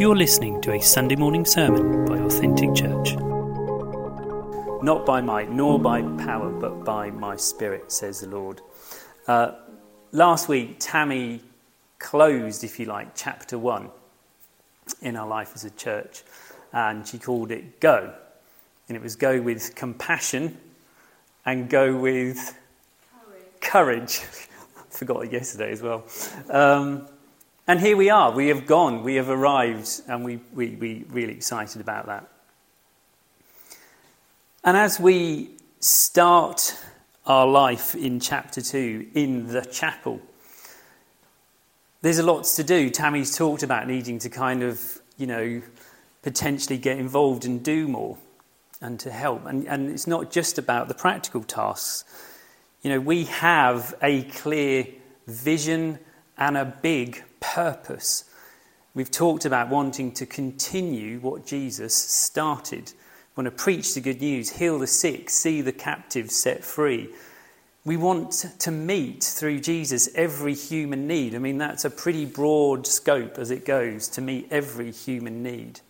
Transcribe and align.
You're 0.00 0.16
listening 0.16 0.62
to 0.62 0.72
a 0.72 0.80
Sunday 0.80 1.14
morning 1.14 1.44
sermon 1.44 2.06
by 2.06 2.16
Authentic 2.20 2.74
Church. 2.74 3.16
Not 4.82 5.04
by 5.04 5.20
might, 5.20 5.50
nor 5.50 5.78
by 5.78 6.00
power, 6.00 6.48
but 6.48 6.86
by 6.86 7.10
my 7.10 7.36
spirit, 7.36 7.92
says 7.92 8.20
the 8.20 8.28
Lord. 8.28 8.62
Uh, 9.26 9.56
last 10.12 10.48
week, 10.48 10.76
Tammy 10.78 11.42
closed, 11.98 12.64
if 12.64 12.80
you 12.80 12.86
like, 12.86 13.14
chapter 13.14 13.58
one 13.58 13.90
in 15.02 15.16
our 15.16 15.28
life 15.28 15.52
as 15.54 15.66
a 15.66 15.70
church, 15.70 16.22
and 16.72 17.06
she 17.06 17.18
called 17.18 17.50
it 17.50 17.78
Go. 17.78 18.14
And 18.88 18.96
it 18.96 19.02
was 19.02 19.16
go 19.16 19.42
with 19.42 19.74
compassion 19.74 20.56
and 21.44 21.68
go 21.68 21.94
with 21.94 22.58
courage. 23.60 23.60
courage. 23.60 24.16
Forgot 24.88 25.26
it 25.26 25.32
yesterday 25.32 25.72
as 25.72 25.82
well. 25.82 26.04
Um, 26.48 27.06
and 27.70 27.78
here 27.78 27.96
we 27.96 28.10
are. 28.10 28.32
We 28.32 28.48
have 28.48 28.66
gone. 28.66 29.04
We 29.04 29.14
have 29.14 29.28
arrived, 29.28 30.02
and 30.08 30.24
we, 30.24 30.40
we, 30.52 30.70
we 30.70 31.04
really 31.08 31.34
excited 31.34 31.80
about 31.80 32.06
that. 32.06 32.28
And 34.64 34.76
as 34.76 34.98
we 34.98 35.50
start 35.78 36.76
our 37.26 37.46
life 37.46 37.94
in 37.94 38.18
chapter 38.18 38.60
2 38.60 39.10
in 39.14 39.46
the 39.46 39.60
chapel, 39.60 40.20
there's 42.02 42.18
a 42.18 42.24
lot 42.24 42.42
to 42.42 42.64
do. 42.64 42.90
Tammy's 42.90 43.36
talked 43.36 43.62
about 43.62 43.86
needing 43.86 44.18
to 44.18 44.28
kind 44.28 44.64
of, 44.64 45.00
you 45.16 45.28
know, 45.28 45.62
potentially 46.22 46.76
get 46.76 46.98
involved 46.98 47.44
and 47.44 47.62
do 47.62 47.86
more 47.86 48.18
and 48.80 48.98
to 48.98 49.12
help. 49.12 49.46
And, 49.46 49.68
and 49.68 49.90
it's 49.90 50.08
not 50.08 50.32
just 50.32 50.58
about 50.58 50.88
the 50.88 50.94
practical 50.94 51.44
tasks. 51.44 52.02
You 52.82 52.90
know, 52.90 52.98
we 52.98 53.26
have 53.26 53.94
a 54.02 54.24
clear 54.24 54.88
vision 55.28 56.00
and 56.36 56.56
a 56.56 56.64
big 56.64 57.22
purpose. 57.54 58.24
We've 58.94 59.10
talked 59.10 59.44
about 59.44 59.68
wanting 59.68 60.12
to 60.12 60.26
continue 60.26 61.20
what 61.20 61.46
Jesus 61.46 61.94
started. 61.94 62.92
We 63.36 63.44
want 63.44 63.56
to 63.56 63.62
preach 63.62 63.94
the 63.94 64.00
good 64.00 64.20
news, 64.20 64.50
heal 64.50 64.78
the 64.78 64.86
sick, 64.86 65.30
see 65.30 65.60
the 65.60 65.72
captives 65.72 66.34
set 66.34 66.64
free. 66.64 67.10
We 67.84 67.96
want 67.96 68.32
to 68.58 68.70
meet 68.70 69.22
through 69.22 69.60
Jesus 69.60 70.08
every 70.14 70.54
human 70.54 71.06
need. 71.06 71.34
I 71.34 71.38
mean, 71.38 71.58
that's 71.58 71.84
a 71.84 71.90
pretty 71.90 72.26
broad 72.26 72.86
scope 72.86 73.38
as 73.38 73.50
it 73.50 73.64
goes 73.64 74.08
to 74.08 74.20
meet 74.20 74.48
every 74.50 74.90
human 74.90 75.42
need. 75.42 75.80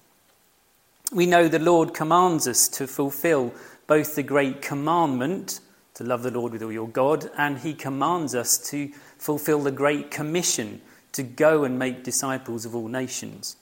We 1.12 1.26
know 1.26 1.48
the 1.48 1.58
Lord 1.58 1.94
commands 1.94 2.46
us 2.46 2.68
to 2.68 2.86
fulfill 2.86 3.52
both 3.86 4.14
the 4.14 4.22
great 4.22 4.62
commandment 4.62 5.60
to 5.94 6.04
love 6.04 6.22
the 6.22 6.30
Lord 6.30 6.52
with 6.52 6.62
all 6.62 6.72
your 6.72 6.88
God, 6.88 7.30
and 7.36 7.58
He 7.58 7.74
commands 7.74 8.34
us 8.34 8.56
to 8.70 8.88
fulfill 9.18 9.60
the 9.60 9.72
great 9.72 10.10
commission 10.10 10.80
to 11.12 11.22
go 11.22 11.64
and 11.64 11.78
make 11.78 12.04
disciples 12.04 12.64
of 12.64 12.74
all 12.74 12.88
nations. 12.88 13.56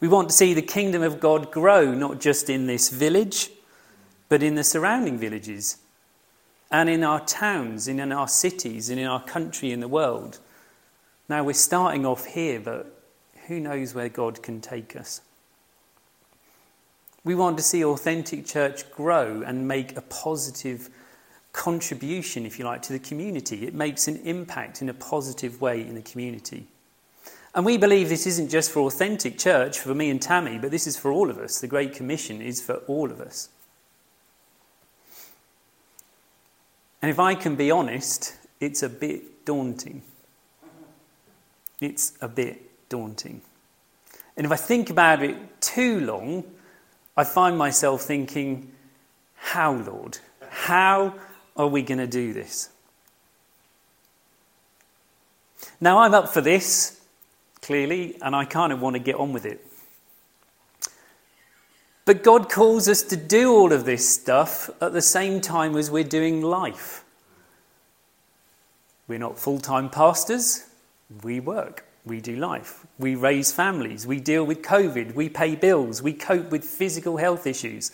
We 0.00 0.08
want 0.08 0.28
to 0.28 0.36
see 0.36 0.54
the 0.54 0.62
kingdom 0.62 1.02
of 1.02 1.20
God 1.20 1.50
grow, 1.50 1.94
not 1.94 2.20
just 2.20 2.50
in 2.50 2.66
this 2.66 2.90
village, 2.90 3.50
but 4.28 4.42
in 4.42 4.54
the 4.54 4.64
surrounding 4.64 5.18
villages, 5.18 5.78
and 6.70 6.88
in 6.88 7.02
our 7.02 7.24
towns, 7.24 7.88
and 7.88 8.00
in 8.00 8.12
our 8.12 8.28
cities, 8.28 8.90
and 8.90 9.00
in 9.00 9.06
our 9.06 9.22
country, 9.22 9.70
in 9.70 9.80
the 9.80 9.88
world. 9.88 10.38
Now 11.28 11.44
we're 11.44 11.54
starting 11.54 12.04
off 12.04 12.26
here, 12.26 12.60
but 12.60 13.02
who 13.46 13.60
knows 13.60 13.94
where 13.94 14.08
God 14.08 14.42
can 14.42 14.60
take 14.60 14.96
us? 14.96 15.20
We 17.24 17.34
want 17.34 17.56
to 17.56 17.62
see 17.62 17.84
authentic 17.84 18.46
church 18.46 18.90
grow 18.90 19.42
and 19.44 19.66
make 19.66 19.96
a 19.96 20.02
positive 20.02 20.90
contribution, 21.56 22.44
if 22.44 22.58
you 22.58 22.64
like, 22.66 22.82
to 22.82 22.92
the 22.92 22.98
community. 22.98 23.66
It 23.66 23.74
makes 23.74 24.06
an 24.06 24.18
impact 24.24 24.82
in 24.82 24.88
a 24.90 24.94
positive 24.94 25.60
way 25.60 25.80
in 25.80 25.94
the 25.94 26.02
community. 26.02 26.66
And 27.54 27.64
we 27.64 27.78
believe 27.78 28.10
this 28.10 28.26
isn't 28.26 28.50
just 28.50 28.70
for 28.70 28.80
authentic 28.80 29.38
church, 29.38 29.80
for 29.80 29.94
me 29.94 30.10
and 30.10 30.20
Tammy, 30.20 30.58
but 30.58 30.70
this 30.70 30.86
is 30.86 30.98
for 30.98 31.10
all 31.10 31.30
of 31.30 31.38
us. 31.38 31.60
The 31.60 31.66
Great 31.66 31.94
Commission 31.94 32.42
is 32.42 32.60
for 32.60 32.74
all 32.86 33.10
of 33.10 33.22
us. 33.22 33.48
And 37.00 37.10
if 37.10 37.18
I 37.18 37.34
can 37.34 37.56
be 37.56 37.70
honest, 37.70 38.36
it's 38.60 38.82
a 38.82 38.90
bit 38.90 39.46
daunting. 39.46 40.02
It's 41.80 42.12
a 42.20 42.28
bit 42.28 42.88
daunting. 42.90 43.40
And 44.36 44.44
if 44.44 44.52
I 44.52 44.56
think 44.56 44.90
about 44.90 45.22
it 45.22 45.36
too 45.62 46.00
long, 46.00 46.44
I 47.16 47.24
find 47.24 47.56
myself 47.56 48.02
thinking, 48.02 48.72
How, 49.36 49.72
Lord? 49.72 50.18
How 50.50 51.14
are 51.56 51.66
we 51.66 51.82
going 51.82 51.98
to 51.98 52.06
do 52.06 52.32
this? 52.32 52.68
Now, 55.80 55.98
I'm 55.98 56.14
up 56.14 56.28
for 56.28 56.40
this, 56.40 57.00
clearly, 57.60 58.16
and 58.22 58.34
I 58.34 58.44
kind 58.44 58.72
of 58.72 58.80
want 58.80 58.94
to 58.94 59.00
get 59.00 59.16
on 59.16 59.32
with 59.32 59.44
it. 59.44 59.64
But 62.06 62.22
God 62.22 62.48
calls 62.48 62.88
us 62.88 63.02
to 63.02 63.16
do 63.16 63.52
all 63.52 63.72
of 63.72 63.84
this 63.84 64.08
stuff 64.08 64.70
at 64.80 64.92
the 64.92 65.02
same 65.02 65.40
time 65.40 65.76
as 65.76 65.90
we're 65.90 66.04
doing 66.04 66.40
life. 66.40 67.04
We're 69.08 69.18
not 69.18 69.38
full 69.38 69.58
time 69.58 69.90
pastors, 69.90 70.64
we 71.22 71.40
work, 71.40 71.84
we 72.04 72.20
do 72.20 72.36
life, 72.36 72.86
we 72.98 73.16
raise 73.16 73.52
families, 73.52 74.06
we 74.06 74.20
deal 74.20 74.44
with 74.44 74.62
COVID, 74.62 75.14
we 75.14 75.28
pay 75.28 75.56
bills, 75.56 76.00
we 76.00 76.12
cope 76.12 76.50
with 76.50 76.64
physical 76.64 77.16
health 77.16 77.46
issues. 77.46 77.90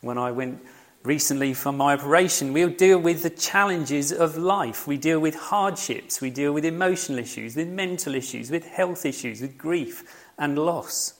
When 0.00 0.18
I 0.18 0.32
went 0.32 0.60
recently 1.04 1.52
from 1.54 1.76
my 1.76 1.94
operation, 1.94 2.52
we'll 2.52 2.68
deal 2.68 2.98
with 2.98 3.22
the 3.22 3.30
challenges 3.30 4.12
of 4.12 4.36
life. 4.36 4.86
We 4.86 4.96
deal 4.96 5.18
with 5.18 5.34
hardships. 5.34 6.20
We 6.20 6.30
deal 6.30 6.52
with 6.52 6.64
emotional 6.64 7.18
issues, 7.18 7.56
with 7.56 7.68
mental 7.68 8.14
issues, 8.14 8.50
with 8.50 8.66
health 8.66 9.04
issues, 9.04 9.40
with 9.40 9.58
grief 9.58 10.30
and 10.38 10.58
loss. 10.58 11.14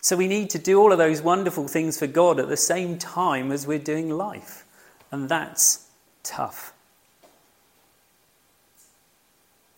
So 0.00 0.16
we 0.16 0.28
need 0.28 0.50
to 0.50 0.58
do 0.58 0.80
all 0.80 0.92
of 0.92 0.98
those 0.98 1.22
wonderful 1.22 1.68
things 1.68 1.98
for 1.98 2.06
God 2.06 2.40
at 2.40 2.48
the 2.48 2.56
same 2.56 2.98
time 2.98 3.52
as 3.52 3.66
we're 3.66 3.78
doing 3.78 4.10
life. 4.10 4.64
And 5.12 5.28
that's 5.28 5.86
tough. 6.22 6.72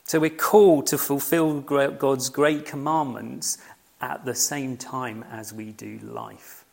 So 0.05 0.21
we're 0.21 0.31
called 0.31 0.87
to 0.89 0.99
fulfill 0.99 1.61
God's 1.61 2.29
great 2.29 2.67
commandments 2.67 3.59
at 4.01 4.25
the 4.25 4.35
same 4.35 4.77
time 4.77 5.25
as 5.31 5.53
we 5.53 5.73
do 5.73 5.99
life. 6.03 6.65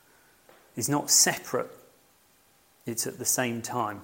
It's 0.75 0.89
not 0.89 1.09
separate 1.09 1.71
it's 2.89 3.07
at 3.07 3.17
the 3.17 3.25
same 3.25 3.61
time. 3.61 4.01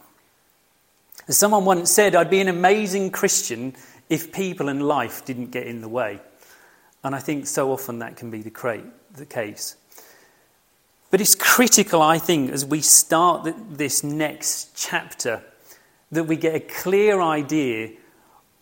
As 1.27 1.37
someone 1.37 1.65
once 1.65 1.91
said, 1.91 2.15
I'd 2.15 2.29
be 2.29 2.39
an 2.39 2.47
amazing 2.47 3.11
Christian 3.11 3.75
if 4.09 4.31
people 4.31 4.69
and 4.69 4.87
life 4.87 5.25
didn't 5.25 5.51
get 5.51 5.67
in 5.67 5.81
the 5.81 5.89
way. 5.89 6.19
And 7.03 7.15
I 7.15 7.19
think 7.19 7.47
so 7.47 7.71
often 7.71 7.99
that 7.99 8.15
can 8.15 8.31
be 8.31 8.41
the, 8.41 8.83
the 9.13 9.25
case. 9.25 9.75
But 11.11 11.21
it's 11.21 11.35
critical, 11.35 12.01
I 12.01 12.19
think, 12.19 12.51
as 12.51 12.65
we 12.65 12.81
start 12.81 13.51
this 13.69 14.03
next 14.03 14.75
chapter, 14.75 15.43
that 16.11 16.25
we 16.25 16.35
get 16.35 16.55
a 16.55 16.59
clear 16.59 17.21
idea 17.21 17.91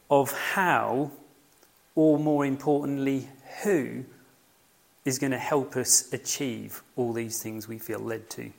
of 0.10 0.32
how, 0.32 1.12
or 1.96 2.20
more 2.20 2.46
importantly, 2.46 3.28
who 3.64 4.06
is 5.06 5.20
going 5.20 5.32
to 5.32 5.38
help 5.38 5.76
us 5.76 6.12
achieve 6.14 6.82
all 6.96 7.14
these 7.14 7.42
things 7.42 7.68
we 7.68 7.78
feel 7.78 8.00
led 8.00 8.30
to. 8.32 8.52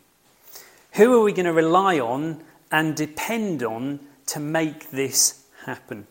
Who 0.95 1.13
are 1.21 1.25
we 1.25 1.33
going 1.33 1.47
to 1.47 1.53
rely 1.53 1.99
on 1.99 2.45
and 2.71 2.95
depend 2.95 3.65
on 3.65 3.99
to 4.27 4.39
make 4.39 4.91
this 4.91 5.45
happen? 5.65 6.07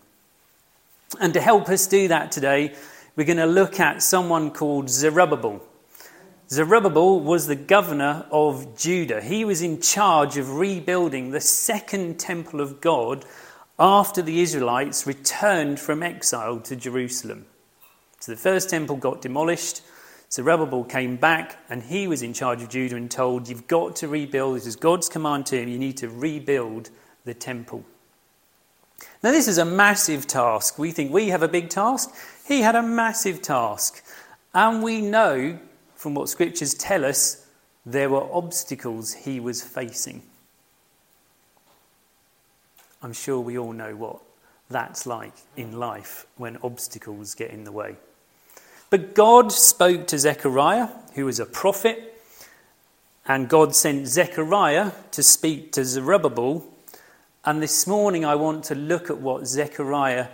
And 1.22 1.34
to 1.34 1.40
help 1.40 1.70
us 1.70 1.88
do 1.88 2.10
that 2.10 2.34
today, 2.34 2.76
we're 3.16 3.24
going 3.24 3.38
to 3.38 3.46
look 3.46 3.80
at 3.80 4.04
someone 4.04 4.52
called 4.52 4.90
Zerubbabel. 4.90 5.64
Zerubbabel 6.50 7.22
was 7.22 7.48
the 7.48 7.56
governor 7.56 8.26
of 8.30 8.78
Judah. 8.78 9.22
He 9.22 9.46
was 9.46 9.62
in 9.62 9.80
charge 9.80 10.36
of 10.36 10.56
rebuilding 10.58 11.32
the 11.32 11.40
second 11.40 12.20
temple 12.20 12.60
of 12.60 12.82
God 12.82 13.24
after 13.80 14.22
the 14.22 14.42
Israelites 14.42 15.08
returned 15.08 15.80
from 15.80 16.04
exile 16.04 16.60
to 16.60 16.76
Jerusalem. 16.76 17.46
So 18.20 18.34
the 18.34 18.38
first 18.38 18.70
temple 18.70 18.98
got 18.98 19.22
demolished, 19.22 19.82
Zerubbabel 20.34 20.84
came 20.86 21.16
back 21.16 21.60
and 21.70 21.84
he 21.84 22.08
was 22.08 22.24
in 22.24 22.34
charge 22.34 22.64
of 22.64 22.70
Judah 22.70 22.96
and 22.96 23.12
told, 23.12 23.48
You've 23.48 23.68
got 23.68 23.96
to 23.98 24.08
rebuild. 24.08 24.56
This 24.56 24.66
is 24.66 24.76
God's 24.76 25.08
command 25.08 25.46
to 25.48 25.62
him. 25.62 25.70
You 25.70 25.78
need 25.78 25.98
to 25.98 26.10
rebuild 26.10 26.90
the 27.24 27.36
temple. 27.36 27.86
Now, 29.22 29.30
this 29.30 29.48
is 29.48 29.60
a 29.60 29.66
massive 29.66 30.26
task. 30.26 30.80
We 30.80 30.90
think 30.90 31.12
we 31.12 31.28
have 31.28 31.44
a 31.44 31.48
big 31.48 31.70
task. 31.70 32.10
He 32.48 32.62
had 32.62 32.74
a 32.74 32.82
massive 32.82 33.44
task. 33.44 34.04
And 34.56 34.82
we 34.82 35.02
know 35.02 35.60
from 35.96 36.16
what 36.16 36.30
scriptures 36.30 36.74
tell 36.74 37.06
us, 37.06 37.46
there 37.86 38.10
were 38.10 38.28
obstacles 38.34 39.14
he 39.14 39.40
was 39.40 39.62
facing. 39.62 40.24
I'm 43.04 43.14
sure 43.14 43.40
we 43.40 43.60
all 43.60 43.74
know 43.74 43.96
what 43.96 44.20
that's 44.68 45.06
like 45.06 45.34
in 45.56 45.78
life 45.78 46.26
when 46.38 46.58
obstacles 46.64 47.36
get 47.36 47.52
in 47.52 47.66
the 47.66 47.72
way. 47.72 47.98
But 48.94 49.16
God 49.16 49.52
spoke 49.52 50.06
to 50.10 50.20
Zechariah, 50.20 50.88
who 51.16 51.26
was 51.26 51.40
a 51.40 51.48
prophet, 51.48 52.22
and 53.26 53.50
God 53.50 53.74
sent 53.74 54.06
Zechariah 54.06 54.92
to 55.10 55.24
speak 55.24 55.72
to 55.72 55.84
Zerubbabel. 55.84 56.64
And 57.44 57.60
this 57.60 57.88
morning 57.88 58.24
I 58.24 58.36
want 58.36 58.66
to 58.66 58.76
look 58.76 59.10
at 59.10 59.18
what 59.18 59.48
Zechariah 59.48 60.28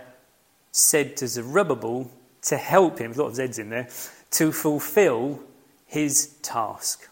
said 0.72 1.16
to 1.16 1.26
Zerubbabel 1.26 2.10
to 2.42 2.58
help 2.58 2.98
him, 2.98 3.12
a 3.12 3.14
lot 3.14 3.28
of 3.28 3.36
Z's 3.36 3.58
in 3.58 3.70
there, 3.70 3.88
to 4.32 4.52
fulfill 4.52 5.40
his 5.86 6.34
task. 6.42 7.08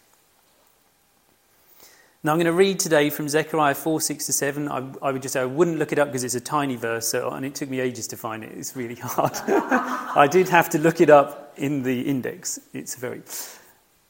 Now 2.21 2.33
I'm 2.33 2.37
going 2.37 2.47
to 2.47 2.51
read 2.51 2.79
today 2.79 3.09
from 3.09 3.29
Zechariah 3.29 3.75
4 3.75 4.01
6 4.01 4.25
to 4.25 4.33
7. 4.33 4.67
I, 4.67 4.83
I 5.01 5.11
would 5.13 5.21
just 5.21 5.33
say 5.33 5.39
I 5.39 5.45
wouldn't 5.45 5.79
look 5.79 5.93
it 5.93 5.99
up 5.99 6.09
because 6.09 6.25
it's 6.25 6.35
a 6.35 6.41
tiny 6.41 6.75
verse, 6.75 7.07
so, 7.07 7.29
and 7.29 7.45
it 7.45 7.55
took 7.55 7.69
me 7.69 7.79
ages 7.79 8.07
to 8.07 8.17
find 8.17 8.43
it. 8.43 8.51
It's 8.57 8.75
really 8.75 8.95
hard. 9.01 9.31
I 9.47 10.27
did 10.29 10.49
have 10.49 10.69
to 10.71 10.79
look 10.79 10.99
it 10.99 11.09
up 11.09 11.53
in 11.55 11.83
the 11.83 12.01
index. 12.01 12.59
It's 12.73 12.95
very. 12.95 13.21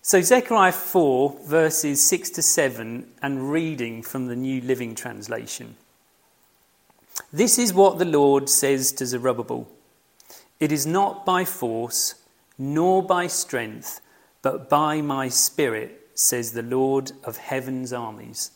So, 0.01 0.21
Zechariah 0.21 0.71
4, 0.71 1.41
verses 1.45 2.01
6 2.03 2.31
to 2.31 2.41
7, 2.41 3.05
and 3.21 3.51
reading 3.51 4.01
from 4.01 4.25
the 4.25 4.35
New 4.35 4.61
Living 4.61 4.95
Translation. 4.95 5.75
This 7.31 7.59
is 7.59 7.75
what 7.75 7.99
the 7.99 8.05
Lord 8.05 8.49
says 8.49 8.91
to 8.93 9.05
Zerubbabel 9.05 9.67
It 10.59 10.71
is 10.71 10.87
not 10.87 11.27
by 11.27 11.45
force, 11.45 12.15
nor 12.57 13.03
by 13.03 13.27
strength, 13.27 14.01
but 14.41 14.67
by 14.67 14.99
my 15.01 15.29
spirit 15.29 15.98
says 16.19 16.51
the 16.51 16.61
Lord 16.61 17.13
of 17.23 17.37
heaven's 17.37 17.93
armies. 17.93 18.51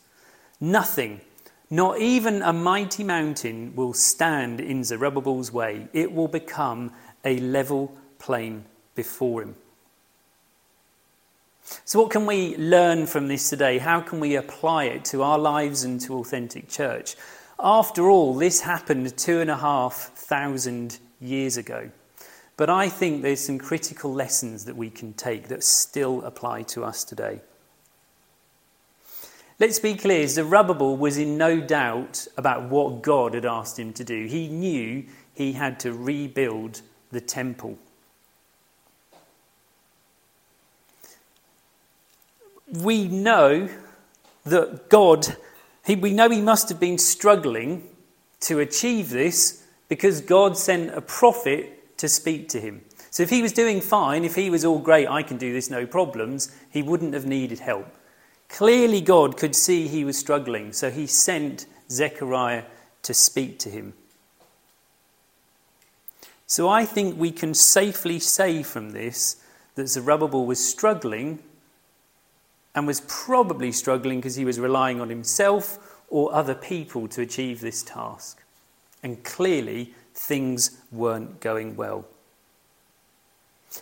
Nothing, 0.60 1.22
not 1.70 1.98
even 1.98 2.42
a 2.42 2.52
mighty 2.52 3.02
mountain, 3.02 3.74
will 3.74 3.94
stand 3.94 4.60
in 4.60 4.84
Zerubbabel's 4.84 5.50
way. 5.50 5.88
It 5.92 6.12
will 6.12 6.28
become 6.28 6.92
a 7.24 7.38
level 7.38 7.96
plain 8.18 8.66
before 8.94 9.42
him. 9.42 9.54
So, 11.86 12.02
what 12.02 12.10
can 12.10 12.26
we 12.26 12.54
learn 12.58 13.06
from 13.06 13.28
this 13.28 13.48
today? 13.48 13.78
How 13.78 14.00
can 14.00 14.20
we 14.20 14.36
apply 14.36 14.84
it 14.84 15.06
to 15.06 15.22
our 15.22 15.38
lives 15.38 15.84
and 15.84 15.98
to 16.02 16.18
authentic 16.18 16.68
church? 16.68 17.16
After 17.58 18.10
all, 18.10 18.34
this 18.34 18.60
happened 18.60 19.16
two 19.16 19.40
and 19.40 19.50
a 19.50 19.56
half 19.56 19.94
thousand 19.94 20.98
years 21.18 21.56
ago. 21.56 21.90
But 22.58 22.68
I 22.68 22.90
think 22.90 23.22
there's 23.22 23.40
some 23.40 23.58
critical 23.58 24.12
lessons 24.12 24.66
that 24.66 24.76
we 24.76 24.90
can 24.90 25.14
take 25.14 25.48
that 25.48 25.64
still 25.64 26.22
apply 26.22 26.62
to 26.64 26.84
us 26.84 27.02
today. 27.04 27.40
Let's 29.60 29.78
be 29.78 29.94
clear 29.94 30.26
Zerubbabel 30.26 30.96
was 30.96 31.16
in 31.16 31.38
no 31.38 31.60
doubt 31.60 32.26
about 32.36 32.68
what 32.70 33.02
God 33.02 33.34
had 33.34 33.44
asked 33.44 33.78
him 33.78 33.92
to 33.92 34.04
do. 34.04 34.26
He 34.26 34.48
knew 34.48 35.04
he 35.32 35.52
had 35.52 35.78
to 35.80 35.92
rebuild 35.92 36.82
the 37.12 37.20
temple. 37.20 37.78
We 42.72 43.06
know 43.06 43.68
that 44.44 44.88
God, 44.88 45.36
we 45.86 46.12
know 46.12 46.28
he 46.28 46.40
must 46.40 46.68
have 46.68 46.80
been 46.80 46.98
struggling 46.98 47.88
to 48.40 48.58
achieve 48.58 49.10
this 49.10 49.64
because 49.88 50.20
God 50.20 50.56
sent 50.56 50.92
a 50.94 51.00
prophet 51.00 51.96
to 51.98 52.08
speak 52.08 52.48
to 52.48 52.60
him. 52.60 52.82
So 53.10 53.22
if 53.22 53.30
he 53.30 53.42
was 53.42 53.52
doing 53.52 53.80
fine, 53.80 54.24
if 54.24 54.34
he 54.34 54.50
was 54.50 54.64
all 54.64 54.80
great, 54.80 55.06
I 55.08 55.22
can 55.22 55.36
do 55.36 55.52
this, 55.52 55.70
no 55.70 55.86
problems, 55.86 56.54
he 56.70 56.82
wouldn't 56.82 57.14
have 57.14 57.26
needed 57.26 57.60
help. 57.60 57.86
Clearly, 58.54 59.00
God 59.00 59.36
could 59.36 59.56
see 59.56 59.88
he 59.88 60.04
was 60.04 60.16
struggling, 60.16 60.72
so 60.72 60.88
he 60.88 61.08
sent 61.08 61.66
Zechariah 61.90 62.62
to 63.02 63.12
speak 63.12 63.58
to 63.58 63.68
him. 63.68 63.94
So 66.46 66.68
I 66.68 66.84
think 66.84 67.18
we 67.18 67.32
can 67.32 67.52
safely 67.52 68.20
say 68.20 68.62
from 68.62 68.92
this 68.92 69.42
that 69.74 69.88
Zerubbabel 69.88 70.46
was 70.46 70.64
struggling 70.64 71.40
and 72.76 72.86
was 72.86 73.00
probably 73.08 73.72
struggling 73.72 74.20
because 74.20 74.36
he 74.36 74.44
was 74.44 74.60
relying 74.60 75.00
on 75.00 75.08
himself 75.08 76.00
or 76.08 76.32
other 76.32 76.54
people 76.54 77.08
to 77.08 77.22
achieve 77.22 77.60
this 77.60 77.82
task. 77.82 78.40
And 79.02 79.24
clearly, 79.24 79.94
things 80.14 80.80
weren't 80.92 81.40
going 81.40 81.74
well. 81.74 82.06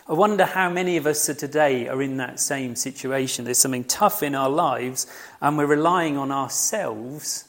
I 0.07 0.13
wonder 0.13 0.45
how 0.45 0.69
many 0.69 0.97
of 0.97 1.05
us 1.05 1.25
today 1.25 1.87
are 1.87 2.01
in 2.01 2.17
that 2.17 2.39
same 2.39 2.75
situation. 2.75 3.45
There's 3.45 3.59
something 3.59 3.83
tough 3.83 4.23
in 4.23 4.35
our 4.35 4.49
lives, 4.49 5.07
and 5.39 5.57
we're 5.57 5.65
relying 5.65 6.17
on 6.17 6.31
ourselves 6.31 7.45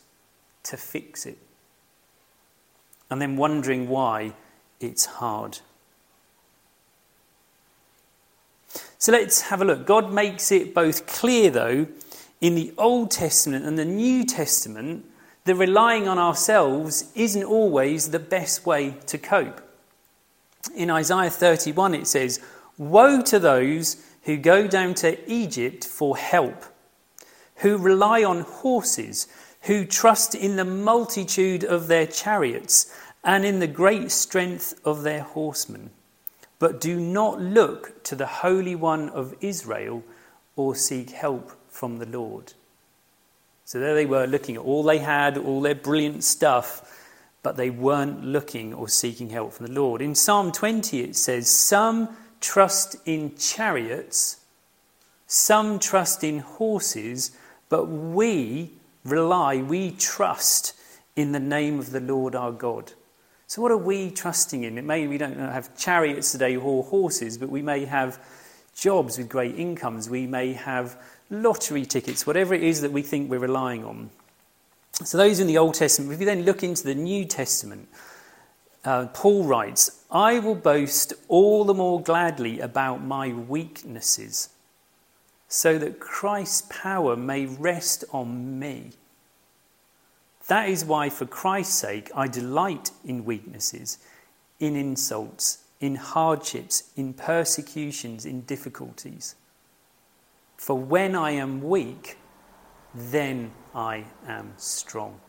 to 0.65 0.77
fix 0.77 1.27
it. 1.27 1.39
And 3.11 3.21
then 3.21 3.37
wondering 3.37 3.89
why 3.89 4.35
it's 4.81 5.07
hard. 5.07 5.59
So 8.99 9.13
let's 9.13 9.43
have 9.43 9.61
a 9.61 9.65
look. 9.65 9.87
God 9.87 10.13
makes 10.13 10.51
it 10.51 10.75
both 10.75 11.07
clear, 11.07 11.51
though, 11.51 11.87
in 12.41 12.55
the 12.55 12.73
Old 12.79 13.11
Testament 13.11 13.65
and 13.65 13.79
the 13.79 13.85
New 13.85 14.25
Testament, 14.25 15.05
that 15.45 15.55
relying 15.55 16.09
on 16.09 16.19
ourselves 16.19 17.13
isn't 17.15 17.45
always 17.45 18.11
the 18.11 18.19
best 18.19 18.65
way 18.65 18.97
to 19.07 19.19
cope. 19.19 19.61
In 20.75 20.91
Isaiah 20.91 21.31
31, 21.31 21.95
it 21.95 22.07
says, 22.07 22.41
Woe 22.79 23.23
to 23.23 23.39
those 23.39 23.97
who 24.23 24.37
go 24.37 24.67
down 24.67 24.95
to 24.95 25.31
Egypt 25.31 25.85
for 25.85 26.17
help, 26.17 26.65
who 27.57 27.79
rely 27.79 28.25
on 28.25 28.41
horses, 28.41 29.29
who 29.63 29.85
trust 29.85 30.35
in 30.35 30.57
the 30.57 30.65
multitude 30.65 31.65
of 31.65 31.87
their 31.87 32.07
chariots 32.07 32.95
and 33.23 33.45
in 33.45 33.59
the 33.59 33.67
great 33.67 34.11
strength 34.11 34.75
of 34.85 35.03
their 35.03 35.23
horsemen, 35.23 35.91
but 36.59 36.81
do 36.81 37.01
not 37.01 37.41
look 37.41 38.03
to 38.05 38.15
the 38.15 38.27
Holy 38.27 38.75
One 38.75 39.09
of 39.11 39.35
Israel 39.41 40.03
or 40.57 40.75
seek 40.75 41.11
help 41.11 41.53
from 41.69 41.99
the 41.99 42.07
Lord. 42.07 42.53
So 43.65 43.81
there 43.81 43.95
they 43.95 44.07
were 44.07 44.27
looking 44.27 44.57
at 44.57 44.63
all 44.63 44.83
they 44.83 44.99
had, 44.99 45.39
all 45.39 45.63
their 45.63 45.75
brilliant 45.75 46.23
stuff, 46.23 47.04
but 47.45 47.57
they 47.57 47.69
weren't 47.69 48.25
looking 48.25 48.73
or 48.73 48.89
seeking 48.89 49.29
help 49.29 49.53
from 49.53 49.67
the 49.67 49.73
Lord. 49.73 50.01
In 50.01 50.15
Psalm 50.15 50.51
20, 50.51 51.03
it 51.03 51.15
says, 51.15 51.49
Some 51.49 52.09
trust 52.41 52.97
in 53.05 53.37
chariots, 53.37 54.41
some 55.27 55.79
trust 55.79 56.25
in 56.25 56.39
horses, 56.39 57.33
but 57.69 57.85
we 57.85 58.73
rely, 59.05 59.59
we 59.59 59.91
trust 59.91 60.73
in 61.17 61.33
the 61.33 61.39
name 61.39 61.79
of 61.79 61.91
the 61.91 62.01
Lord 62.01 62.35
our 62.35 62.51
God. 62.51 62.95
So, 63.47 63.61
what 63.61 63.71
are 63.71 63.77
we 63.77 64.11
trusting 64.11 64.65
in? 64.65 64.79
It 64.79 64.85
may 64.85 65.07
we 65.07 65.19
don't 65.19 65.37
have 65.37 65.77
chariots 65.77 66.33
today 66.33 66.57
or 66.57 66.83
horses, 66.83 67.37
but 67.37 67.51
we 67.51 67.61
may 67.61 67.85
have 67.85 68.19
jobs 68.75 69.19
with 69.19 69.29
great 69.29 69.57
incomes. 69.57 70.09
We 70.09 70.27
may 70.27 70.55
have 70.55 70.99
lottery 71.29 71.85
tickets, 71.85 72.27
whatever 72.27 72.55
it 72.55 72.63
is 72.63 72.81
that 72.81 72.91
we 72.91 73.03
think 73.03 73.31
we're 73.31 73.39
relying 73.39 73.85
on. 73.85 74.09
So, 75.03 75.19
those 75.19 75.41
in 75.41 75.49
the 75.49 75.59
Old 75.59 75.75
Testament, 75.75 76.13
if 76.13 76.21
you 76.21 76.27
then 76.27 76.45
look 76.45 76.63
into 76.63 76.85
the 76.85 76.95
New 76.95 77.25
Testament, 77.25 77.89
uh, 78.85 79.07
Paul 79.13 79.45
writes, 79.45 80.05
I 80.11 80.39
will 80.39 80.55
boast 80.55 81.15
all 81.27 81.65
the 81.65 81.75
more 81.75 82.01
gladly 82.01 82.61
about 82.61 83.03
my 83.03 83.33
weaknesses, 83.33 84.51
so 85.49 85.79
that 85.79 85.99
Christ's 85.99 86.63
power 86.71 87.17
may 87.17 87.47
rest 87.47 88.05
on 88.13 88.59
me. 88.59 88.93
That 90.47 90.69
is 90.69 90.85
why, 90.85 91.09
for 91.09 91.27
Christ's 91.27 91.75
sake, 91.75 92.11
I 92.15 92.29
delight 92.29 92.91
in 93.05 93.25
weaknesses, 93.25 93.99
in 94.61 94.77
insults, 94.77 95.65
in 95.81 95.97
hardships, 95.97 96.91
in 96.97 97.15
persecutions, 97.15 98.25
in 98.25 98.43
difficulties. 98.43 99.35
For 100.57 100.77
when 100.79 101.17
I 101.17 101.33
am 101.33 101.63
weak, 101.63 102.19
then 102.95 103.53
I 103.75 104.05
am 104.27 104.53
strong. 104.57 105.21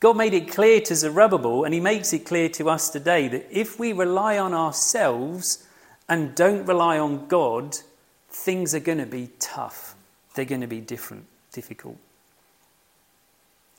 God 0.00 0.16
made 0.16 0.32
it 0.32 0.50
clear 0.50 0.80
to 0.82 0.94
Zerubbabel, 0.94 1.64
and 1.64 1.74
he 1.74 1.80
makes 1.80 2.12
it 2.12 2.24
clear 2.24 2.48
to 2.50 2.70
us 2.70 2.88
today, 2.88 3.26
that 3.28 3.46
if 3.50 3.80
we 3.80 3.92
rely 3.92 4.38
on 4.38 4.54
ourselves 4.54 5.66
and 6.08 6.34
don't 6.36 6.64
rely 6.66 6.98
on 6.98 7.26
God, 7.26 7.76
things 8.30 8.74
are 8.74 8.80
going 8.80 8.98
to 8.98 9.06
be 9.06 9.30
tough. 9.40 9.96
They're 10.34 10.44
going 10.44 10.60
to 10.60 10.68
be 10.68 10.80
different, 10.80 11.26
difficult. 11.52 11.96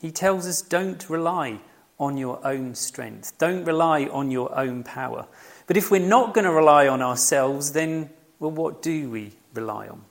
He 0.01 0.11
tells 0.11 0.45
us 0.45 0.61
don't 0.61 1.09
rely 1.09 1.59
on 1.99 2.17
your 2.17 2.45
own 2.45 2.75
strength, 2.75 3.37
don't 3.37 3.63
rely 3.63 4.05
on 4.05 4.29
your 4.29 4.53
own 4.57 4.83
power. 4.83 5.25
But 5.67 5.77
if 5.77 5.89
we're 5.89 6.05
not 6.05 6.33
going 6.33 6.45
to 6.45 6.51
rely 6.51 6.87
on 6.87 7.01
ourselves, 7.01 7.71
then, 7.71 8.09
well, 8.39 8.51
what 8.51 8.81
do 8.81 9.09
we 9.09 9.33
rely 9.53 9.87
on? 9.87 10.03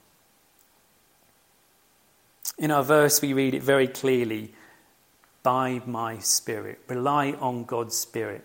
In 2.59 2.71
our 2.71 2.83
verse, 2.83 3.23
we 3.23 3.33
read 3.33 3.55
it 3.55 3.62
very 3.62 3.87
clearly 3.87 4.53
by 5.43 5.81
my 5.87 6.19
Spirit. 6.19 6.81
Rely 6.88 7.33
on 7.33 7.65
God's 7.65 7.97
Spirit. 7.97 8.45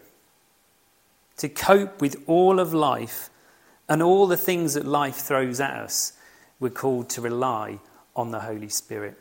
To 1.38 1.50
cope 1.50 2.00
with 2.00 2.24
all 2.28 2.60
of 2.60 2.74
life 2.74 3.30
and 3.90 4.04
all 4.04 4.28
the 4.28 4.38
things 4.38 4.76
that 4.76 4.86
life 4.86 5.16
throws 5.16 5.60
at 5.60 5.72
us, 5.72 6.14
we're 6.60 6.70
called 6.70 7.10
to 7.10 7.22
rely 7.22 7.80
on 8.16 8.32
the 8.32 8.42
Holy 8.42 8.70
Spirit. 8.70 9.20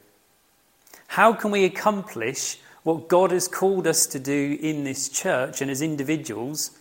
How 1.08 1.32
can 1.32 1.50
we 1.50 1.64
accomplish 1.64 2.58
what 2.82 3.08
God 3.08 3.30
has 3.30 3.48
called 3.48 3.86
us 3.86 4.06
to 4.08 4.18
do 4.18 4.58
in 4.60 4.84
this 4.84 5.08
church 5.08 5.62
and 5.62 5.70
as 5.70 5.80
individuals? 5.80 6.72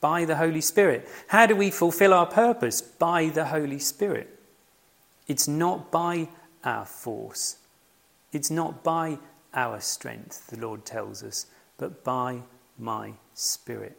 By 0.00 0.24
the 0.24 0.36
Holy 0.36 0.60
Spirit. 0.60 1.08
How 1.28 1.46
do 1.46 1.56
we 1.56 1.70
fulfill 1.70 2.12
our 2.14 2.26
purpose? 2.26 2.80
By 2.80 3.28
the 3.28 3.46
Holy 3.46 3.78
Spirit. 3.78 4.38
It's 5.28 5.48
not 5.48 5.90
by 5.90 6.28
our 6.64 6.84
force. 6.84 7.58
It's 8.32 8.50
not 8.50 8.82
by 8.82 9.18
our 9.54 9.80
strength, 9.80 10.48
the 10.48 10.58
Lord 10.58 10.84
tells 10.84 11.22
us, 11.22 11.46
but 11.78 12.02
by 12.04 12.42
my 12.78 13.12
Spirit. 13.34 13.96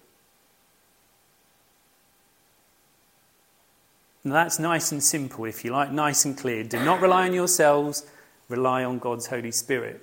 Now 4.24 4.34
that's 4.34 4.60
nice 4.60 4.92
and 4.92 5.04
simple, 5.04 5.46
if 5.46 5.64
you 5.64 5.72
like, 5.72 5.92
nice 5.92 6.26
and 6.26 6.38
clear. 6.38 6.64
Do 6.64 6.84
not 6.84 7.02
rely 7.02 7.28
on 7.28 7.34
yourselves, 7.34 8.06
rely 8.50 8.84
on 8.84 8.98
God's 9.00 9.28
Holy 9.28 9.52
Spirit. 9.52 10.02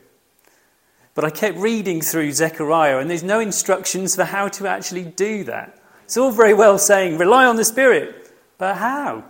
But 1.14 1.24
I 1.24 1.30
kept 1.30 1.58
reading 1.58 2.00
through 2.00 2.32
Zechariah, 2.32 2.98
and 2.98 3.10
there's 3.10 3.24
no 3.24 3.40
instructions 3.40 4.14
for 4.14 4.24
how 4.24 4.48
to 4.48 4.66
actually 4.66 5.04
do 5.04 5.44
that. 5.44 5.78
It's 6.04 6.16
all 6.16 6.30
very 6.30 6.54
well 6.54 6.78
saying, 6.78 7.18
rely 7.18 7.46
on 7.46 7.56
the 7.56 7.64
Spirit, 7.64 8.32
but 8.58 8.76
how? 8.76 9.24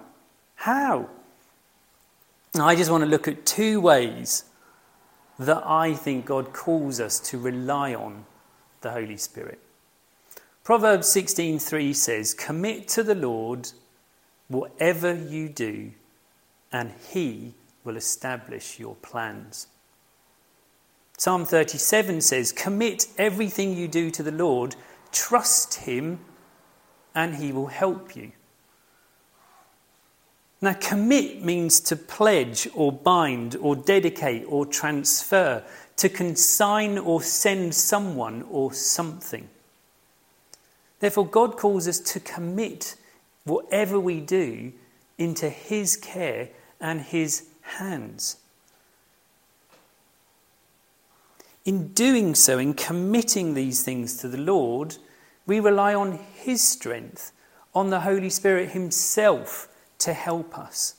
How? 0.55 1.09
I 2.61 2.77
just 2.77 2.91
want 2.91 3.03
to 3.03 3.09
look 3.09 3.29
at 3.29 3.47
two 3.47 3.81
ways 3.81 4.45
that 5.39 5.67
I 5.67 5.95
think 5.95 6.27
God 6.27 6.53
calls 6.53 7.01
us 7.01 7.19
to 7.31 7.39
rely 7.39 7.95
on 7.95 8.27
the 8.83 8.91
Holy 8.91 9.17
Spirit. 9.17 9.59
Proverbs 10.63 11.09
16:3 11.09 11.95
says, 11.95 12.35
"Commit 12.35 12.89
to 12.89 13.03
the 13.03 13.15
Lord 13.15 13.73
whatever 14.49 15.15
you 15.15 15.49
do, 15.49 15.93
and 16.71 16.93
he 16.93 17.55
will 17.85 17.97
establish 17.97 18.79
your 18.79 18.97
plans." 18.97 19.67
Psalm 21.17 21.47
37 21.47 22.21
says, 22.21 22.53
"Commit 22.53 23.07
everything 23.17 23.75
you 23.75 23.89
do 23.89 24.11
to 24.11 24.23
the 24.23 24.31
Lord, 24.31 24.77
trust 25.11 25.75
him, 25.75 26.25
and 27.15 27.37
he 27.37 27.51
will 27.51 27.69
help 27.69 28.15
you." 28.15 28.33
Now, 30.63 30.75
commit 30.75 31.45
means 31.45 31.81
to 31.81 31.97
pledge 31.97 32.69
or 32.73 32.93
bind 32.93 33.57
or 33.57 33.75
dedicate 33.75 34.45
or 34.47 34.65
transfer, 34.65 35.65
to 35.97 36.09
consign 36.09 36.99
or 36.99 37.21
send 37.21 37.75
someone 37.75 38.47
or 38.49 38.73
something. 38.73 39.49
Therefore, 41.01 41.27
God 41.27 41.57
calls 41.57 41.89
us 41.89 41.99
to 41.99 42.21
commit 42.21 42.95
whatever 43.43 43.99
we 43.99 44.21
do 44.21 44.73
into 45.19 45.49
His 45.49 45.97
care 45.97 46.51
and 46.81 47.01
His 47.01 47.49
hands. 47.63 48.37
In 51.65 51.89
doing 51.89 52.37
so, 52.37 52.59
in 52.59 52.75
committing 52.75 53.55
these 53.55 53.83
things 53.83 54.17
to 54.19 54.29
the 54.29 54.39
Lord, 54.39 54.97
we 55.45 55.59
rely 55.59 55.93
on 55.93 56.21
His 56.35 56.63
strength, 56.63 57.33
on 57.75 57.91
the 57.91 58.01
Holy 58.01 58.31
Spirit 58.31 58.71
Himself 58.71 59.69
to 60.03 60.13
help 60.13 60.59
us 60.59 60.97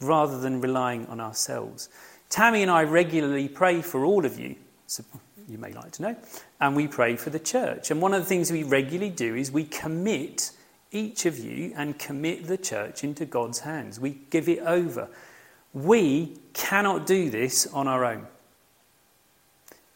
rather 0.00 0.38
than 0.38 0.60
relying 0.60 1.06
on 1.06 1.20
ourselves. 1.20 1.88
Tammy 2.28 2.62
and 2.62 2.70
I 2.70 2.82
regularly 2.84 3.48
pray 3.48 3.82
for 3.82 4.04
all 4.04 4.24
of 4.24 4.38
you, 4.38 4.56
so 4.86 5.04
you 5.48 5.58
may 5.58 5.72
like 5.72 5.92
to 5.92 6.02
know, 6.02 6.16
and 6.60 6.74
we 6.74 6.88
pray 6.88 7.16
for 7.16 7.30
the 7.30 7.38
church. 7.38 7.90
And 7.90 8.00
one 8.00 8.14
of 8.14 8.22
the 8.22 8.26
things 8.26 8.50
we 8.50 8.62
regularly 8.62 9.10
do 9.10 9.34
is 9.34 9.50
we 9.50 9.64
commit 9.64 10.52
each 10.90 11.26
of 11.26 11.38
you 11.38 11.72
and 11.76 11.98
commit 11.98 12.46
the 12.46 12.56
church 12.56 13.04
into 13.04 13.24
God's 13.24 13.60
hands. 13.60 13.98
We 14.00 14.18
give 14.30 14.48
it 14.48 14.60
over. 14.60 15.08
We 15.72 16.38
cannot 16.52 17.06
do 17.06 17.30
this 17.30 17.66
on 17.66 17.88
our 17.88 18.04
own. 18.04 18.26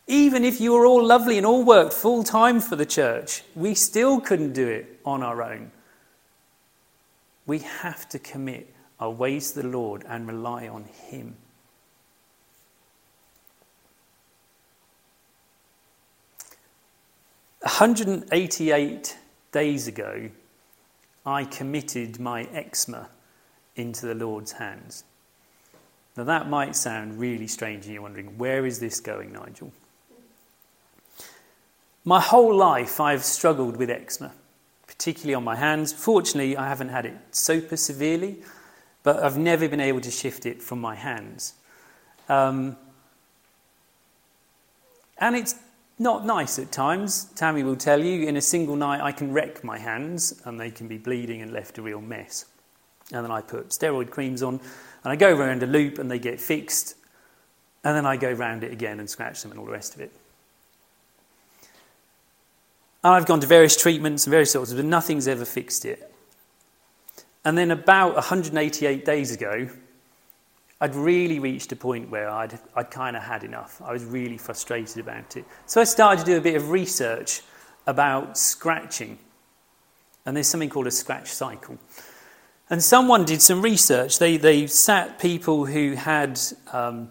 Even 0.09 0.45
if 0.45 0.61
you 0.61 0.73
were 0.73 0.87
all 0.87 1.05
lovely 1.05 1.37
and 1.37 1.47
all 1.47 1.65
worked 1.65 1.93
full 1.93 2.25
time 2.25 2.61
for 2.61 2.77
the 2.77 2.87
church, 2.87 3.43
we 3.55 3.75
still 3.75 4.21
couldn't 4.21 4.55
do 4.55 4.67
it 4.67 5.01
on 5.05 5.23
our 5.23 5.43
own. 5.43 5.71
We 7.49 7.61
have 7.61 8.09
to 8.11 8.19
commit 8.19 8.73
our 9.01 9.11
ways 9.11 9.53
to 9.53 9.63
the 9.63 9.69
Lord 9.69 10.05
and 10.07 10.29
rely 10.29 10.69
on 10.69 10.85
Him. 10.85 11.35
hundred 17.65 18.09
and 18.09 18.25
eighty-eight 18.33 19.17
days 19.53 19.87
ago, 19.87 20.31
I 21.25 21.45
committed 21.45 22.19
my 22.19 22.45
eczema 22.53 23.09
into 23.77 24.07
the 24.07 24.15
Lord's 24.15 24.53
hands. 24.53 25.05
Now, 26.17 26.25
that 26.25 26.49
might 26.49 26.75
sound 26.75 27.21
really 27.21 27.47
strange, 27.47 27.85
and 27.85 27.95
you're 27.95 28.03
wondering, 28.03 28.37
where 28.37 28.67
is 28.67 28.81
this 28.81 28.99
going, 28.99 29.33
Nigel? 29.33 29.71
My 32.05 32.21
whole 32.21 32.55
life, 32.55 32.99
I've 33.01 33.25
struggled 33.25 33.77
with 33.77 33.91
eczema 33.91 34.33
particularly 34.99 35.35
on 35.35 35.45
my 35.45 35.55
hands. 35.55 35.93
Fortunately, 35.93 36.57
I 36.57 36.69
haven't 36.69 36.89
had 36.89 37.07
it 37.07 37.15
super 37.31 37.77
severely, 37.77 38.39
but 39.05 39.23
I've 39.23 39.39
never 39.39 39.69
been 39.69 39.81
able 39.81 40.01
to 40.01 40.11
shift 40.11 40.45
it 40.45 40.61
from 40.61 40.81
my 40.81 40.97
hands. 40.97 41.55
Um, 42.29 42.77
and 45.19 45.37
it's 45.37 45.55
not 46.01 46.27
nice 46.27 46.59
at 46.59 46.73
times. 46.73 47.27
Tammy 47.37 47.63
will 47.63 47.77
tell 47.77 48.03
you, 48.03 48.27
in 48.27 48.37
a 48.37 48.41
single 48.41 48.75
night, 48.75 49.01
I 49.01 49.13
can 49.13 49.33
wreck 49.33 49.63
my 49.63 49.79
hands 49.79 50.43
and 50.45 50.59
they 50.59 50.71
can 50.71 50.89
be 50.89 50.99
bleeding 50.99 51.43
and 51.43 51.53
left 51.53 51.79
a 51.79 51.83
real 51.83 52.01
mess. 52.01 52.45
And 53.13 53.25
then 53.25 53.31
I 53.31 53.41
put 53.41 53.69
steroid 53.69 54.11
creams 54.11 54.43
on 54.43 54.61
and 55.05 55.13
I 55.13 55.17
go 55.17 55.35
around 55.35 55.63
a 55.63 55.67
loop 55.67 55.99
and 55.99 56.11
they 56.11 56.19
get 56.19 56.41
fixed. 56.41 56.97
And 57.85 57.97
then 57.97 58.05
I 58.05 58.17
go 58.17 58.33
round 58.33 58.65
it 58.65 58.73
again 58.73 58.99
and 58.99 59.09
scratch 59.09 59.43
them 59.43 59.53
and 59.53 59.61
all 59.61 59.67
the 59.67 59.73
rest 59.73 59.95
of 59.95 60.01
it. 60.01 60.13
I've 63.05 63.27
gone 63.27 63.41
to 63.41 63.47
various 63.47 63.77
treatments 63.77 64.27
and 64.27 64.33
various 64.33 64.53
sorts, 64.53 64.73
but 64.73 64.85
nothing's 64.85 65.29
ever 65.29 65.45
fixed 65.45 65.85
it. 65.85 66.13
And 67.45 67.57
then 67.57 67.71
about 67.71 68.15
188 68.15 69.05
days 69.05 69.33
ago, 69.33 69.69
I'd 70.81 70.95
really 70.95 71.39
reached 71.39 71.73
a 71.73 71.77
point 71.77 72.11
where 72.11 72.29
I'd, 72.29 72.59
I'd 72.75 72.91
kind 72.91 73.17
of 73.17 73.23
had 73.23 73.43
enough. 73.43 73.81
I 73.85 73.93
was 73.93 74.05
really 74.05 74.39
frustrated 74.39 74.99
about 74.99 75.37
it. 75.37 75.45
So 75.67 75.81
I 75.81 75.85
started 75.85 76.25
to 76.25 76.33
do 76.33 76.37
a 76.37 76.41
bit 76.41 76.57
of 76.57 76.71
research 76.71 77.43
about 77.87 78.37
scratching. 78.37 79.19
And 80.27 80.37
there's 80.37 80.47
something 80.47 80.69
called 80.69 80.87
a 80.87 80.93
scratch 80.93 81.29
cycle. 81.29 81.79
And 82.71 82.83
someone 82.83 83.25
did 83.25 83.41
some 83.41 83.63
research. 83.63 84.19
They, 84.19 84.37
they 84.37 84.67
sat 84.67 85.19
people 85.19 85.65
who 85.67 85.95
had 85.95 86.39
um, 86.73 87.09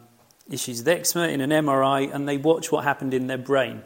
issues 0.49 0.79
with 0.79 0.87
eczema 0.87 1.27
in 1.27 1.41
an 1.41 1.49
MRI 1.49 2.13
and 2.13 2.27
they 2.27 2.37
watched 2.37 2.71
what 2.71 2.83
happened 2.83 3.13
in 3.13 3.27
their 3.27 3.37
brain. 3.37 3.81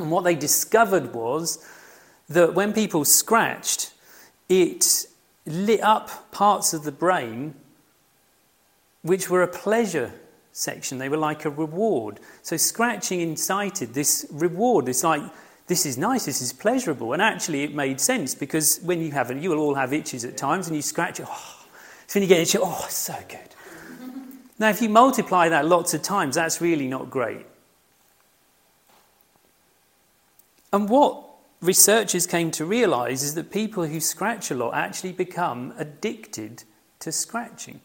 And 0.00 0.10
what 0.10 0.24
they 0.24 0.34
discovered 0.34 1.14
was 1.14 1.64
that 2.28 2.54
when 2.54 2.72
people 2.72 3.04
scratched, 3.04 3.92
it 4.48 5.06
lit 5.46 5.80
up 5.82 6.30
parts 6.32 6.72
of 6.72 6.84
the 6.84 6.92
brain 6.92 7.54
which 9.02 9.30
were 9.30 9.42
a 9.42 9.48
pleasure 9.48 10.12
section. 10.52 10.98
They 10.98 11.08
were 11.08 11.16
like 11.16 11.44
a 11.44 11.50
reward. 11.50 12.20
So 12.42 12.56
scratching 12.56 13.20
incited 13.20 13.94
this 13.94 14.26
reward. 14.30 14.88
It's 14.88 15.04
like, 15.04 15.22
this 15.66 15.86
is 15.86 15.96
nice, 15.96 16.26
this 16.26 16.42
is 16.42 16.52
pleasurable. 16.52 17.12
And 17.12 17.22
actually, 17.22 17.62
it 17.62 17.74
made 17.74 18.00
sense 18.00 18.34
because 18.34 18.80
when 18.82 19.00
you 19.00 19.12
have 19.12 19.30
it, 19.30 19.38
you 19.38 19.50
will 19.50 19.60
all 19.60 19.74
have 19.74 19.92
itches 19.92 20.24
at 20.24 20.36
times 20.36 20.66
and 20.66 20.76
you 20.76 20.82
scratch 20.82 21.20
it. 21.20 21.26
Oh, 21.28 21.66
so 22.06 22.18
when 22.18 22.22
you 22.22 22.28
get 22.28 22.40
itchy, 22.40 22.58
oh, 22.60 22.86
so 22.88 23.14
good. 23.28 24.10
now, 24.58 24.68
if 24.68 24.82
you 24.82 24.88
multiply 24.88 25.48
that 25.48 25.66
lots 25.66 25.94
of 25.94 26.02
times, 26.02 26.34
that's 26.34 26.60
really 26.60 26.88
not 26.88 27.08
great. 27.08 27.46
And 30.72 30.88
what 30.88 31.24
researchers 31.60 32.26
came 32.26 32.50
to 32.52 32.64
realize 32.64 33.22
is 33.22 33.34
that 33.34 33.50
people 33.50 33.86
who 33.86 34.00
scratch 34.00 34.50
a 34.50 34.54
lot 34.54 34.74
actually 34.74 35.12
become 35.12 35.74
addicted 35.76 36.64
to 37.00 37.12
scratching. 37.12 37.80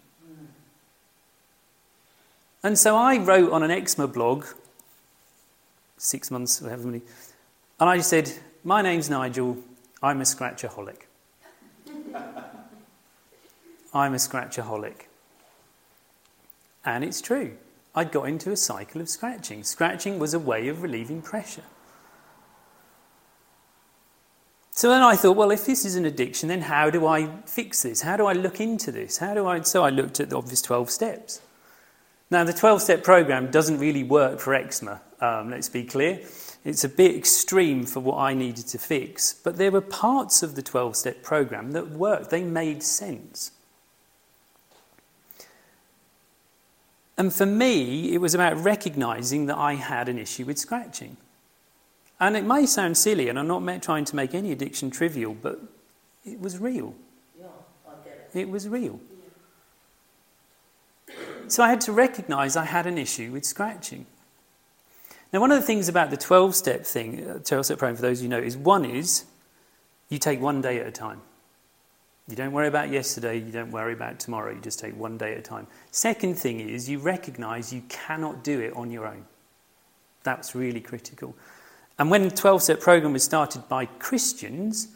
And 2.63 2.77
so 2.77 2.96
I 2.96 3.18
wrote 3.18 3.51
on 3.51 3.63
an 3.63 3.72
eczema 3.72 4.08
blog, 4.08 4.46
six 5.98 6.32
months, 6.32 6.60
however 6.60 6.88
many, 6.88 7.01
and 7.80 7.89
I 7.89 8.00
said, 8.00 8.32
My 8.63 8.82
name's 8.82 9.10
Nigel, 9.10 9.58
I'm 10.01 10.22
a 10.22 10.24
scratchaholic. 10.24 11.01
I'm 13.94 14.13
a 14.13 14.18
scratchaholic. 14.18 15.04
And 16.84 17.04
it's 17.04 17.22
true. 17.22 17.58
I'd 17.94 18.12
got 18.12 18.24
into 18.24 18.51
a 18.51 18.58
cycle 18.58 19.00
of 19.01 19.10
scratching. 19.10 19.63
Scratching 19.63 20.20
was 20.20 20.34
a 20.34 20.39
way 20.39 20.68
of 20.68 20.82
relieving 20.82 21.22
pressure. 21.22 21.63
So 24.86 24.92
then 24.92 25.01
I 25.01 25.15
thought, 25.15 25.36
well, 25.36 25.50
if 25.50 25.65
this 25.65 25.84
is 25.84 25.96
an 25.96 26.06
addiction, 26.06 26.48
then 26.48 26.62
how 26.62 26.92
do 26.92 27.08
I 27.08 27.27
fix 27.48 27.82
this? 27.82 28.01
How 28.04 28.18
do 28.18 28.27
I 28.27 28.34
look 28.34 28.62
into 28.62 28.92
this? 28.92 29.18
How 29.18 29.34
do 29.34 29.48
I? 29.48 29.62
So 29.62 29.84
I 29.84 29.89
looked 29.89 30.20
at 30.20 30.30
the 30.30 30.38
obvious 30.38 30.62
12 30.62 30.92
steps. 30.92 31.42
Now, 32.30 32.44
the 32.44 32.54
12 32.54 32.84
step 32.84 33.04
program 33.04 33.50
doesn't 33.50 33.80
really 33.80 34.04
work 34.04 34.39
for 34.39 34.54
eczema, 34.54 35.01
um, 35.22 35.50
let's 35.50 35.70
be 35.70 35.86
clear. 35.86 36.20
It's 36.63 36.84
a 36.84 36.88
bit 36.88 37.15
extreme 37.15 37.88
for 37.88 38.00
what 38.00 38.20
I 38.20 38.36
needed 38.36 38.68
to 38.68 38.77
fix, 38.77 39.34
but 39.34 39.58
there 39.58 39.72
were 39.72 39.82
parts 39.82 40.44
of 40.44 40.54
the 40.54 40.62
12 40.62 40.96
step 40.96 41.24
program 41.24 41.72
that 41.72 41.89
worked, 41.89 42.30
they 42.30 42.44
made 42.44 42.84
sense. 42.84 43.54
And 47.18 47.34
for 47.34 47.48
me, 47.48 48.13
it 48.13 48.20
was 48.20 48.36
about 48.36 48.56
recognizing 48.58 49.48
that 49.48 49.58
I 49.58 49.74
had 49.74 50.10
an 50.10 50.20
issue 50.20 50.46
with 50.46 50.60
scratching. 50.60 51.18
And 52.20 52.38
it 52.38 52.46
may 52.46 52.66
sound 52.66 52.98
silly, 52.98 53.30
and 53.30 53.38
I'm 53.38 53.48
not 53.48 53.84
trying 53.84 54.06
to 54.06 54.16
make 54.16 54.34
any 54.34 54.52
addiction 54.52 54.90
trivial, 54.90 55.34
but 55.34 55.60
it 56.24 56.40
was 56.40 56.60
real. 56.60 56.96
Yeah, 57.38 57.48
I 57.88 57.92
get 58.04 58.30
it. 58.34 58.40
It 58.42 58.50
was 58.50 58.68
real. 58.70 59.00
So 61.48 61.64
I 61.64 61.70
had 61.70 61.82
to 61.82 61.92
recognize 61.92 62.56
I 62.56 62.66
had 62.66 62.88
an 62.88 62.98
issue 62.98 63.32
with 63.32 63.46
scratching. 63.46 64.06
Now, 65.32 65.42
one 65.42 65.52
of 65.52 65.60
the 65.60 65.66
things 65.66 65.90
about 65.90 66.12
the 66.12 66.18
12 66.18 66.56
step 66.56 66.86
thing, 66.86 67.18
12 67.18 67.52
uh, 67.52 67.64
step 67.64 67.78
program, 67.78 67.96
for 67.96 68.02
those 68.02 68.22
you 68.22 68.30
know, 68.30 68.40
is 68.40 68.56
one 68.56 68.86
is 68.86 69.26
you 70.10 70.18
take 70.18 70.40
one 70.40 70.62
day 70.62 70.80
at 70.80 70.88
a 70.88 70.92
time. 70.92 71.22
You 72.28 72.36
don't 72.36 72.54
worry 72.54 72.68
about 72.68 72.90
yesterday, 72.90 73.38
you 73.38 73.52
don't 73.52 73.72
worry 73.72 73.94
about 73.94 74.20
tomorrow, 74.20 74.52
you 74.52 74.62
just 74.62 74.80
take 74.80 74.98
one 74.98 75.18
day 75.18 75.34
at 75.34 75.40
a 75.40 75.42
time. 75.42 75.68
Second 75.92 76.36
thing 76.36 76.60
is 76.60 76.90
you 76.90 76.98
recognize 77.00 77.72
you 77.72 77.84
cannot 77.88 78.44
do 78.44 78.62
it 78.62 78.74
on 78.76 78.90
your 78.90 79.06
own. 79.06 79.26
That's 80.24 80.56
really 80.56 80.82
critical. 80.82 81.36
And 81.98 82.12
when 82.12 82.24
the 82.24 82.32
12 82.32 82.64
step 82.64 82.82
program 82.82 83.14
was 83.14 83.24
started 83.24 83.68
by 83.70 83.86
Christians, 83.86 84.90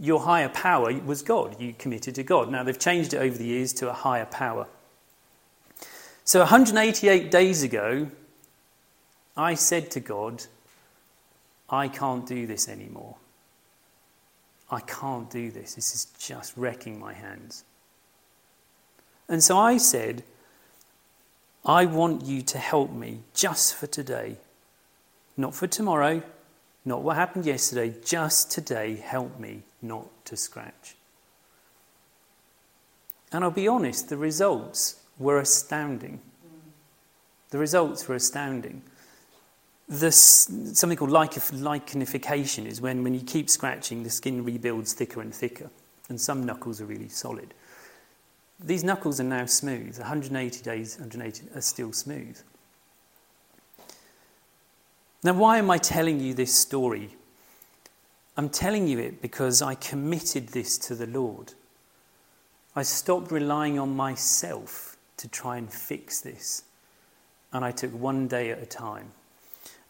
your 0.00 0.20
higher 0.20 0.48
power 0.48 0.92
was 1.00 1.22
God. 1.22 1.60
You 1.60 1.74
committed 1.74 2.14
to 2.14 2.22
God. 2.22 2.50
Now, 2.50 2.62
they've 2.62 2.78
changed 2.78 3.14
it 3.14 3.18
over 3.18 3.36
the 3.36 3.44
years 3.44 3.72
to 3.74 3.90
a 3.90 3.92
higher 3.92 4.24
power. 4.24 4.66
So, 6.24 6.40
188 6.40 7.30
days 7.30 7.62
ago, 7.62 8.08
I 9.36 9.54
said 9.54 9.90
to 9.92 10.00
God, 10.00 10.44
I 11.68 11.88
can't 11.88 12.26
do 12.26 12.46
this 12.46 12.68
anymore. 12.68 13.16
I 14.70 14.80
can't 14.80 15.30
do 15.30 15.50
this. 15.50 15.74
This 15.74 15.94
is 15.94 16.06
just 16.18 16.56
wrecking 16.56 16.98
my 16.98 17.12
hands. 17.12 17.64
And 19.28 19.42
so 19.42 19.58
I 19.58 19.76
said, 19.76 20.22
I 21.64 21.86
want 21.86 22.24
you 22.24 22.42
to 22.42 22.58
help 22.58 22.90
me 22.90 23.20
just 23.34 23.74
for 23.74 23.86
today. 23.86 24.36
Not 25.36 25.54
for 25.54 25.66
tomorrow, 25.66 26.22
not 26.84 27.02
what 27.02 27.16
happened 27.16 27.46
yesterday, 27.46 27.94
just 28.04 28.50
today, 28.50 28.96
help 28.96 29.38
me 29.38 29.62
not 29.80 30.08
to 30.26 30.36
scratch. 30.36 30.96
And 33.32 33.42
I'll 33.44 33.50
be 33.50 33.68
honest, 33.68 34.08
the 34.08 34.16
results 34.16 35.00
were 35.18 35.38
astounding. 35.38 36.20
The 37.50 37.58
results 37.58 38.06
were 38.08 38.14
astounding. 38.14 38.82
This, 39.88 40.50
something 40.72 40.96
called 40.96 41.10
lichenification 41.10 42.66
is 42.66 42.80
when, 42.80 43.02
when 43.02 43.14
you 43.14 43.20
keep 43.20 43.48
scratching, 43.48 44.02
the 44.02 44.10
skin 44.10 44.44
rebuilds 44.44 44.92
thicker 44.92 45.20
and 45.20 45.34
thicker, 45.34 45.70
and 46.08 46.20
some 46.20 46.44
knuckles 46.44 46.80
are 46.80 46.86
really 46.86 47.08
solid. 47.08 47.54
These 48.60 48.84
knuckles 48.84 49.20
are 49.20 49.24
now 49.24 49.46
smooth. 49.46 49.98
180 49.98 50.62
days, 50.62 50.96
180 50.98 51.56
are 51.56 51.60
still 51.60 51.92
smooth. 51.92 52.38
Now, 55.24 55.34
why 55.34 55.58
am 55.58 55.70
I 55.70 55.78
telling 55.78 56.18
you 56.18 56.34
this 56.34 56.52
story? 56.54 57.10
I'm 58.36 58.48
telling 58.48 58.88
you 58.88 58.98
it 58.98 59.22
because 59.22 59.62
I 59.62 59.74
committed 59.76 60.48
this 60.48 60.76
to 60.78 60.94
the 60.96 61.06
Lord. 61.06 61.54
I 62.74 62.82
stopped 62.82 63.30
relying 63.30 63.78
on 63.78 63.94
myself 63.94 64.96
to 65.18 65.28
try 65.28 65.58
and 65.58 65.72
fix 65.72 66.20
this, 66.20 66.64
and 67.52 67.64
I 67.64 67.70
took 67.70 67.92
one 67.92 68.26
day 68.26 68.50
at 68.50 68.62
a 68.62 68.66
time. 68.66 69.12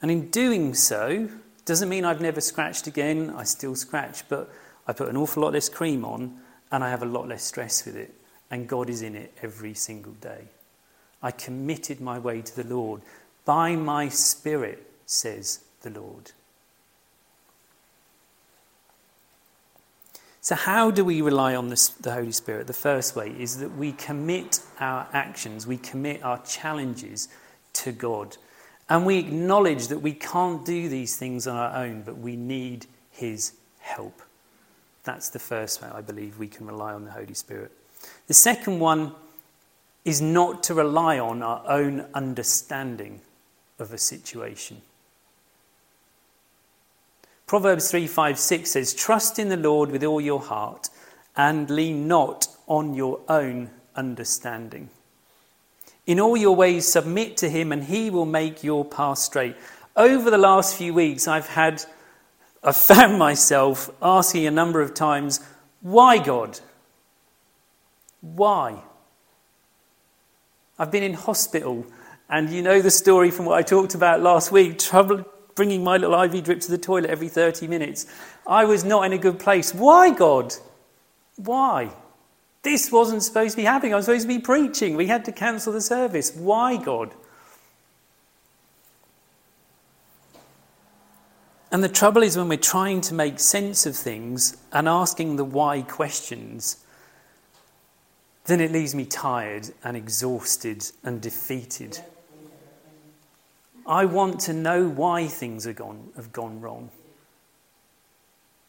And 0.03 0.11
in 0.11 0.29
doing 0.31 0.75
so, 0.75 1.29
doesn't 1.65 1.89
mean 1.89 2.05
I've 2.05 2.21
never 2.21 2.41
scratched 2.41 2.87
again, 2.87 3.33
I 3.35 3.45
still 3.45 3.77
scratch, 3.77 4.29
but 4.29 4.53
I 4.87 4.93
put 4.93 5.09
an 5.09 5.17
awful 5.17 5.45
lot 5.45 5.53
less 5.53 5.69
cream 5.69 6.05
on 6.05 6.39
and 6.73 6.83
I 6.83 6.91
have 6.91 7.03
a 7.03 7.07
lot 7.07 7.29
less 7.29 7.45
stress 7.45 7.87
with 7.87 7.97
it, 7.97 8.13
and 8.51 8.69
God 8.69 8.91
is 8.91 9.03
in 9.03 9.15
it 9.15 9.33
every 9.43 9.75
single 9.75 10.15
day. 10.15 10.45
I 11.23 11.31
committed 11.31 12.01
my 12.01 12.19
way 12.19 12.43
to 12.43 12.63
the 12.63 12.75
Lord 12.75 13.03
by 13.45 13.77
my 13.77 14.09
Spirit 14.09 14.92
says 15.07 15.61
the 15.83 15.91
Lord. 15.91 16.33
So, 20.41 20.57
how 20.57 20.91
do 20.91 21.05
we 21.05 21.23
rely 21.23 21.55
on 21.55 21.69
this, 21.69 21.89
the 21.89 22.13
Holy 22.13 22.33
Spirit? 22.33 22.67
The 22.67 22.73
first 22.73 23.15
way 23.15 23.29
is 23.29 23.59
that 23.59 23.77
we 23.77 23.93
commit 23.93 24.61
our 24.81 25.07
actions, 25.13 25.67
we 25.67 25.77
commit 25.77 26.23
our 26.25 26.43
challenges 26.43 27.29
to 27.75 27.93
God. 27.93 28.37
And 28.89 29.07
we 29.07 29.19
acknowledge 29.19 29.87
that 29.89 30.01
we 30.01 30.13
can't 30.13 30.67
do 30.67 30.89
these 30.89 31.17
things 31.17 31.47
on 31.47 31.57
our 31.57 31.85
own, 31.85 32.03
but 32.03 32.19
we 32.19 32.35
need 32.35 32.87
His 33.11 33.53
help. 33.79 34.21
That's 35.05 35.29
the 35.29 35.39
first 35.39 35.81
way 35.81 35.89
I 35.95 36.01
believe 36.01 36.39
we 36.39 36.49
can 36.49 36.67
rely 36.67 36.93
on 36.93 37.05
the 37.05 37.13
Holy 37.13 37.35
Spirit. 37.35 37.71
The 38.27 38.35
second 38.35 38.81
one 38.81 39.13
is 40.05 40.21
not 40.21 40.65
to 40.65 40.75
rely 40.75 41.19
on 41.19 41.43
our 41.43 41.63
own 41.69 42.05
understanding 42.15 43.21
of 43.79 43.93
a 43.93 43.99
situation. 43.99 44.83
Proverbs 47.53 47.91
3 47.91 48.07
5 48.07 48.39
6 48.39 48.71
says, 48.71 48.95
Trust 48.95 49.39
in 49.39 49.51
the 49.51 49.59
Lord 49.59 49.91
with 49.91 50.03
all 50.05 50.23
your 50.23 50.41
heart 50.41 50.89
and 51.37 51.69
lean 51.69 52.09
not 52.09 52.47
on 52.67 52.95
your 52.95 53.21
own 53.29 53.69
understanding. 53.95 54.89
In 56.07 56.19
all 56.19 56.35
your 56.35 56.57
ways, 56.57 56.91
submit 56.91 57.37
to 57.37 57.51
him, 57.51 57.71
and 57.71 57.85
he 57.85 58.09
will 58.09 58.25
make 58.25 58.65
your 58.65 58.87
path 58.87 59.19
straight. 59.19 59.55
Over 59.95 60.31
the 60.31 60.39
last 60.39 60.79
few 60.79 60.95
weeks, 60.95 61.29
I've 61.29 61.47
had, 61.47 61.85
I've 62.65 62.75
found 62.95 63.19
myself 63.19 63.91
asking 64.01 64.47
a 64.47 64.51
number 64.51 64.81
of 64.81 64.95
times, 64.95 65.39
Why, 65.83 66.17
God? 66.17 66.59
Why? 68.23 68.83
I've 70.79 70.91
been 70.91 71.03
in 71.03 71.13
hospital, 71.13 71.85
and 72.31 72.49
you 72.49 72.63
know 72.63 72.81
the 72.81 72.91
story 72.91 73.31
from 73.31 73.45
what 73.45 73.59
I 73.59 73.63
talked 73.63 73.95
about 73.95 74.23
last 74.23 74.53
week 74.53 74.79
trouble, 74.79 75.27
bringing 75.55 75.85
my 75.85 75.97
little 75.97 76.21
IV 76.21 76.45
drip 76.45 76.61
to 76.61 76.71
the 76.71 76.79
toilet 76.79 77.11
every 77.11 77.29
30 77.29 77.67
minutes. 77.67 78.07
I 78.47 78.65
was 78.65 78.85
not 78.85 79.05
in 79.05 79.13
a 79.13 79.19
good 79.19 79.39
place. 79.39 79.75
Why, 79.75 80.11
God? 80.11 80.55
Why? 81.37 81.91
This 82.63 82.93
wasn't 82.93 83.23
supposed 83.23 83.53
to 83.53 83.57
be 83.57 83.65
happening. 83.65 83.93
I 83.93 83.97
was 83.97 84.07
supposed 84.07 84.23
to 84.23 84.29
be 84.29 84.39
preaching. 84.39 84.97
We 84.97 85.07
had 85.07 85.25
to 85.25 85.33
cancel 85.33 85.73
the 85.73 85.81
service. 85.81 86.35
Why, 86.35 86.77
God? 86.77 87.13
And 91.73 91.83
the 91.83 91.89
trouble 91.89 92.23
is 92.23 92.37
when 92.37 92.49
we're 92.49 92.59
trying 92.59 93.01
to 93.03 93.15
make 93.15 93.41
sense 93.41 93.87
of 93.87 93.97
things 93.97 94.59
and 94.73 94.87
asking 94.87 95.37
the 95.37 95.45
why 95.45 95.81
questions, 95.83 96.85
then 98.45 98.61
it 98.61 98.71
leaves 98.71 98.95
me 98.95 99.07
tired 99.07 99.71
and 99.83 99.97
exhausted 99.97 100.91
and 101.03 101.21
defeated. 101.21 101.99
I 103.87 104.05
want 104.05 104.41
to 104.41 104.53
know 104.53 104.89
why 104.89 105.27
things 105.27 105.65
have 105.65 105.77
gone, 105.77 106.11
have 106.17 106.33
gone 106.33 106.61
wrong. 106.61 106.91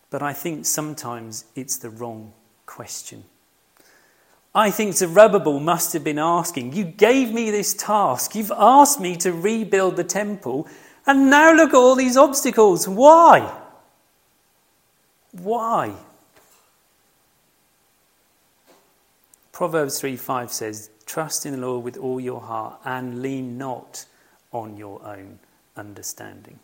But 0.09 0.21
I 0.21 0.33
think 0.33 0.65
sometimes 0.65 1.45
it's 1.55 1.77
the 1.77 1.89
wrong 1.89 2.33
question. 2.65 3.23
I 4.55 4.69
think 4.69 4.93
Zerubbabel 4.93 5.59
must 5.59 5.93
have 5.93 6.03
been 6.03 6.19
asking, 6.19 6.73
You 6.73 6.83
gave 6.83 7.33
me 7.33 7.49
this 7.49 7.73
task. 7.73 8.35
You've 8.35 8.51
asked 8.55 8.99
me 8.99 9.15
to 9.17 9.33
rebuild 9.33 9.95
the 9.95 10.03
temple. 10.03 10.67
And 11.05 11.29
now 11.29 11.53
look 11.53 11.69
at 11.69 11.75
all 11.75 11.95
these 11.95 12.15
obstacles. 12.15 12.87
Why? 12.87 13.51
Why? 15.31 15.93
Proverbs 19.51 19.99
3 19.99 20.15
5 20.15 20.51
says, 20.51 20.89
Trust 21.05 21.45
in 21.45 21.53
the 21.53 21.67
Lord 21.67 21.83
with 21.83 21.97
all 21.97 22.19
your 22.19 22.41
heart 22.41 22.79
and 22.85 23.21
lean 23.21 23.57
not 23.57 24.05
on 24.53 24.77
your 24.77 25.05
own 25.05 25.39
understanding. 25.75 26.59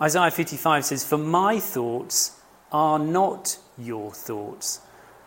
Isaiah 0.00 0.30
55 0.30 0.84
says, 0.84 1.04
For 1.04 1.18
my 1.18 1.58
thoughts 1.58 2.38
are 2.70 2.98
not 2.98 3.58
your 3.78 4.12
thoughts, 4.12 4.80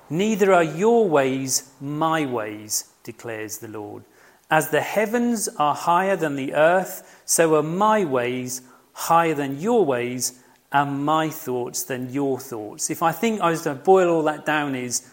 neither 0.09 0.53
are 0.53 0.63
your 0.63 1.07
ways 1.07 1.71
my 1.81 2.25
ways, 2.25 2.85
declares 3.03 3.57
the 3.57 3.67
Lord. 3.67 4.03
As 4.51 4.69
the 4.69 4.81
heavens 4.81 5.47
are 5.57 5.75
higher 5.75 6.15
than 6.15 6.35
the 6.35 6.53
earth, 6.53 7.21
so 7.25 7.55
are 7.55 7.63
my 7.63 8.05
ways 8.05 8.61
higher 8.93 9.33
than 9.33 9.59
your 9.59 9.85
ways, 9.85 10.43
and 10.71 11.05
my 11.05 11.29
thoughts 11.29 11.83
than 11.83 12.11
your 12.11 12.39
thoughts. 12.39 12.89
If 12.89 13.01
I 13.01 13.11
think 13.11 13.41
I 13.41 13.49
was 13.49 13.63
to 13.63 13.73
boil 13.73 14.09
all 14.09 14.23
that 14.23 14.45
down, 14.45 14.75
is 14.75 15.09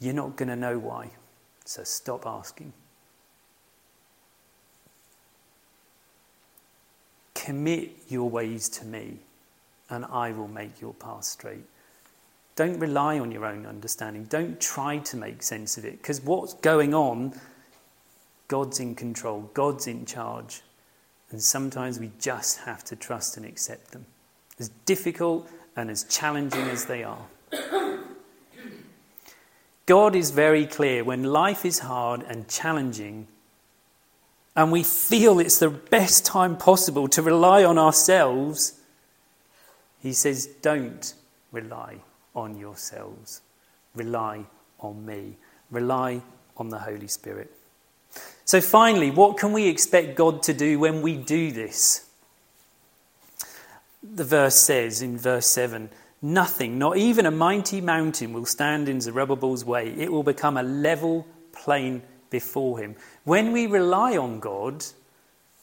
you're 0.00 0.14
not 0.14 0.36
going 0.36 0.48
to 0.48 0.56
know 0.56 0.78
why. 0.78 1.10
So 1.68 1.84
stop 1.84 2.26
asking. 2.26 2.72
Commit 7.34 7.90
your 8.08 8.30
ways 8.30 8.70
to 8.70 8.86
me, 8.86 9.18
and 9.90 10.06
I 10.06 10.32
will 10.32 10.48
make 10.48 10.80
your 10.80 10.94
path 10.94 11.24
straight. 11.24 11.66
Don't 12.56 12.78
rely 12.78 13.18
on 13.18 13.30
your 13.30 13.44
own 13.44 13.66
understanding. 13.66 14.24
Don't 14.24 14.58
try 14.58 14.96
to 14.96 15.18
make 15.18 15.42
sense 15.42 15.76
of 15.76 15.84
it, 15.84 16.00
because 16.00 16.22
what's 16.22 16.54
going 16.54 16.94
on, 16.94 17.38
God's 18.48 18.80
in 18.80 18.94
control, 18.94 19.50
God's 19.52 19.86
in 19.86 20.06
charge. 20.06 20.62
And 21.30 21.42
sometimes 21.42 22.00
we 22.00 22.12
just 22.18 22.60
have 22.60 22.82
to 22.84 22.96
trust 22.96 23.36
and 23.36 23.44
accept 23.44 23.90
them, 23.90 24.06
as 24.58 24.70
difficult 24.86 25.50
and 25.76 25.90
as 25.90 26.04
challenging 26.04 26.62
as 26.68 26.86
they 26.86 27.04
are. 27.04 27.26
God 29.88 30.14
is 30.14 30.32
very 30.32 30.66
clear 30.66 31.02
when 31.02 31.24
life 31.24 31.64
is 31.64 31.78
hard 31.78 32.22
and 32.28 32.46
challenging, 32.46 33.26
and 34.54 34.70
we 34.70 34.82
feel 34.82 35.38
it's 35.38 35.60
the 35.60 35.70
best 35.70 36.26
time 36.26 36.58
possible 36.58 37.08
to 37.08 37.22
rely 37.22 37.64
on 37.64 37.78
ourselves, 37.78 38.74
He 39.98 40.12
says, 40.12 40.44
Don't 40.60 41.14
rely 41.52 41.96
on 42.34 42.58
yourselves. 42.58 43.40
Rely 43.94 44.44
on 44.78 45.06
me. 45.06 45.38
Rely 45.70 46.20
on 46.58 46.68
the 46.68 46.80
Holy 46.80 47.08
Spirit. 47.08 47.50
So, 48.44 48.60
finally, 48.60 49.10
what 49.10 49.38
can 49.38 49.54
we 49.54 49.68
expect 49.68 50.16
God 50.16 50.42
to 50.42 50.52
do 50.52 50.78
when 50.78 51.00
we 51.00 51.16
do 51.16 51.50
this? 51.50 52.10
The 54.02 54.24
verse 54.24 54.56
says 54.56 55.00
in 55.00 55.16
verse 55.16 55.46
7 55.46 55.88
Nothing, 56.20 56.78
not 56.78 56.96
even 56.96 57.26
a 57.26 57.30
mighty 57.30 57.80
mountain, 57.80 58.32
will 58.32 58.44
stand 58.44 58.88
in 58.88 59.00
Zerubbabel's 59.00 59.64
way. 59.64 59.94
It 59.96 60.10
will 60.10 60.24
become 60.24 60.56
a 60.56 60.62
level 60.62 61.26
plain 61.52 62.02
before 62.30 62.78
him. 62.78 62.96
When 63.24 63.52
we 63.52 63.66
rely 63.66 64.16
on 64.16 64.40
God, 64.40 64.84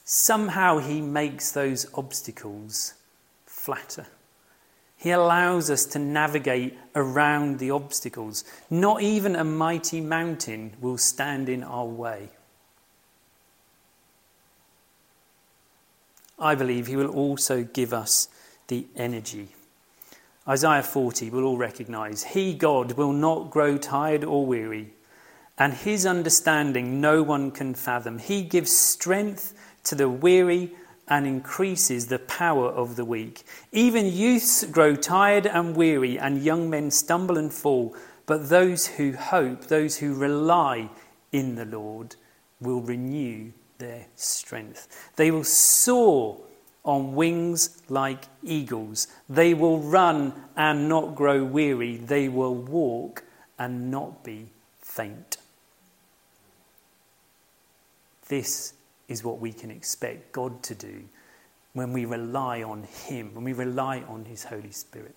somehow 0.04 0.78
he 0.78 1.00
makes 1.00 1.50
those 1.52 1.86
obstacles 1.94 2.94
flatter. 3.44 4.06
He 4.96 5.10
allows 5.10 5.70
us 5.70 5.84
to 5.86 5.98
navigate 5.98 6.76
around 6.94 7.58
the 7.58 7.70
obstacles. 7.70 8.44
Not 8.70 9.02
even 9.02 9.36
a 9.36 9.44
mighty 9.44 10.00
mountain 10.00 10.72
will 10.80 10.96
stand 10.96 11.48
in 11.48 11.62
our 11.62 11.84
way. 11.84 12.30
I 16.38 16.54
believe 16.54 16.86
He 16.86 16.96
will 16.96 17.10
also 17.10 17.62
give 17.62 17.92
us 17.92 18.28
the 18.68 18.86
energy. 18.96 19.48
Isaiah 20.48 20.82
40 20.82 21.30
we'll 21.30 21.44
all 21.44 21.56
recognize 21.56 22.22
He, 22.22 22.54
God, 22.54 22.92
will 22.92 23.12
not 23.12 23.50
grow 23.50 23.76
tired 23.76 24.22
or 24.24 24.46
weary, 24.46 24.92
and 25.58 25.74
His 25.74 26.06
understanding 26.06 27.00
no 27.00 27.22
one 27.22 27.50
can 27.50 27.74
fathom. 27.74 28.18
He 28.18 28.42
gives 28.42 28.70
strength 28.70 29.54
to 29.84 29.94
the 29.94 30.08
weary 30.08 30.72
and 31.08 31.26
increases 31.26 32.06
the 32.06 32.18
power 32.18 32.68
of 32.68 32.96
the 32.96 33.04
weak. 33.04 33.44
Even 33.72 34.06
youths 34.06 34.64
grow 34.64 34.94
tired 34.94 35.46
and 35.46 35.76
weary, 35.76 36.18
and 36.18 36.42
young 36.42 36.68
men 36.70 36.90
stumble 36.90 37.38
and 37.38 37.52
fall. 37.52 37.96
But 38.26 38.48
those 38.48 38.86
who 38.86 39.12
hope, 39.12 39.66
those 39.66 39.96
who 39.98 40.14
rely 40.14 40.90
in 41.32 41.54
the 41.54 41.64
Lord, 41.64 42.16
will 42.60 42.80
renew 42.80 43.52
their 43.78 44.06
strength. 44.16 45.10
They 45.16 45.30
will 45.30 45.44
soar 45.44 46.40
on 46.86 47.14
wings 47.16 47.82
like 47.88 48.26
eagles. 48.42 49.08
They 49.28 49.52
will 49.52 49.80
run 49.80 50.32
and 50.56 50.88
not 50.88 51.14
grow 51.14 51.44
weary. 51.44 51.96
They 51.96 52.28
will 52.28 52.54
walk 52.54 53.24
and 53.58 53.90
not 53.90 54.24
be 54.24 54.46
faint. 54.80 55.36
This 58.28 58.72
is 59.08 59.22
what 59.22 59.40
we 59.40 59.52
can 59.52 59.70
expect 59.70 60.32
God 60.32 60.62
to 60.64 60.74
do 60.74 61.04
when 61.72 61.92
we 61.92 62.04
rely 62.04 62.62
on 62.62 62.84
Him, 62.84 63.34
when 63.34 63.44
we 63.44 63.52
rely 63.52 64.02
on 64.08 64.24
His 64.24 64.44
Holy 64.44 64.72
Spirit. 64.72 65.14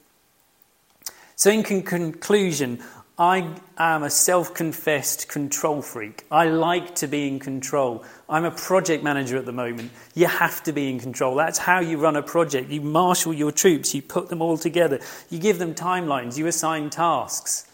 So, 1.35 1.51
in 1.51 1.63
conclusion, 1.63 2.83
I 3.19 3.53
am 3.77 4.03
a 4.03 4.09
self 4.09 4.53
confessed 4.53 5.27
control 5.27 5.81
freak. 5.81 6.25
I 6.31 6.45
like 6.45 6.95
to 6.95 7.07
be 7.07 7.27
in 7.27 7.39
control. 7.39 8.05
I'm 8.29 8.45
a 8.45 8.51
project 8.51 9.03
manager 9.03 9.35
at 9.35 9.45
the 9.45 9.51
moment. 9.51 9.91
You 10.15 10.27
have 10.27 10.63
to 10.63 10.71
be 10.71 10.89
in 10.89 11.01
control. 11.01 11.35
That's 11.35 11.57
how 11.57 11.81
you 11.81 11.97
run 11.97 12.15
a 12.15 12.23
project. 12.23 12.69
You 12.69 12.79
marshal 12.79 13.33
your 13.33 13.51
troops, 13.51 13.93
you 13.93 14.01
put 14.01 14.29
them 14.29 14.41
all 14.41 14.57
together, 14.57 15.01
you 15.29 15.37
give 15.37 15.59
them 15.59 15.75
timelines, 15.75 16.37
you 16.37 16.47
assign 16.47 16.89
tasks. 16.89 17.69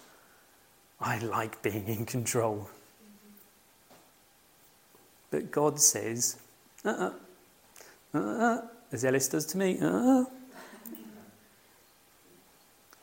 I 1.00 1.20
like 1.20 1.62
being 1.62 1.88
in 1.88 2.08
control. 2.08 2.68
But 5.30 5.52
God 5.52 5.80
says, 5.80 6.38
uh 6.84 7.12
uh-uh, 8.14 8.20
uh, 8.20 8.62
as 8.92 9.06
Ellis 9.06 9.28
does 9.28 9.46
to 9.48 9.60
me, 9.60 9.78
uh 9.80 9.88
uh 9.88 10.26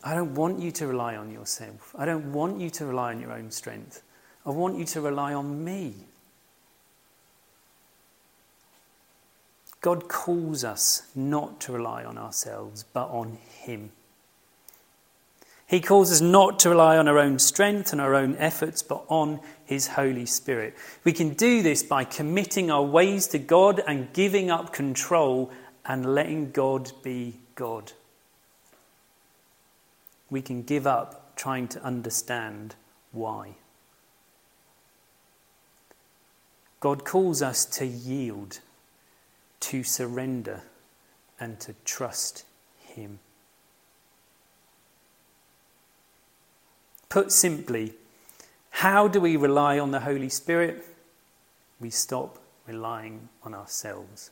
I 0.04 0.14
don't 0.14 0.34
want 0.34 0.58
you 0.58 0.72
to 0.72 0.86
rely 0.86 1.16
on 1.16 1.30
yourself. 1.30 1.94
I 1.96 2.04
don't 2.04 2.32
want 2.32 2.60
you 2.60 2.70
to 2.70 2.86
rely 2.86 3.12
on 3.12 3.20
your 3.20 3.32
own 3.32 3.50
strength. 3.50 4.02
I 4.44 4.50
want 4.50 4.78
you 4.78 4.84
to 4.86 5.00
rely 5.00 5.32
on 5.32 5.64
me. 5.64 5.94
God 9.80 10.08
calls 10.08 10.64
us 10.64 11.02
not 11.14 11.60
to 11.60 11.72
rely 11.72 12.04
on 12.04 12.18
ourselves, 12.18 12.84
but 12.92 13.08
on 13.08 13.38
Him. 13.48 13.90
He 15.66 15.80
calls 15.80 16.12
us 16.12 16.20
not 16.20 16.58
to 16.60 16.70
rely 16.70 16.98
on 16.98 17.08
our 17.08 17.18
own 17.18 17.38
strength 17.38 17.92
and 17.92 18.00
our 18.00 18.14
own 18.14 18.36
efforts, 18.36 18.82
but 18.82 19.04
on 19.08 19.40
His 19.64 19.88
Holy 19.88 20.26
Spirit. 20.26 20.74
We 21.04 21.12
can 21.12 21.30
do 21.30 21.62
this 21.62 21.82
by 21.82 22.04
committing 22.04 22.70
our 22.70 22.82
ways 22.82 23.26
to 23.28 23.38
God 23.38 23.80
and 23.86 24.12
giving 24.12 24.50
up 24.50 24.72
control 24.72 25.50
and 25.86 26.14
letting 26.14 26.50
God 26.50 26.92
be 27.02 27.40
God 27.54 27.92
we 30.32 30.40
can 30.40 30.62
give 30.62 30.86
up 30.86 31.36
trying 31.36 31.68
to 31.68 31.82
understand 31.84 32.74
why. 33.12 33.50
God 36.80 37.04
calls 37.04 37.42
us 37.42 37.66
to 37.66 37.86
yield, 37.86 38.60
to 39.60 39.84
surrender, 39.84 40.62
and 41.38 41.60
to 41.60 41.74
trust 41.84 42.44
Him. 42.80 43.18
Put 47.10 47.30
simply, 47.30 47.92
how 48.70 49.06
do 49.06 49.20
we 49.20 49.36
rely 49.36 49.78
on 49.78 49.90
the 49.90 50.00
Holy 50.00 50.30
Spirit? 50.30 50.82
We 51.78 51.90
stop 51.90 52.38
relying 52.66 53.28
on 53.42 53.52
ourselves. 53.52 54.30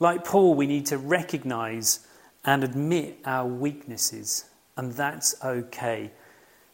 Like 0.00 0.24
Paul, 0.24 0.54
we 0.54 0.66
need 0.66 0.86
to 0.86 0.98
recognize 0.98 2.00
and 2.48 2.64
admit 2.64 3.18
our 3.26 3.46
weaknesses, 3.46 4.46
and 4.78 4.94
that's 4.94 5.34
okay. 5.44 6.10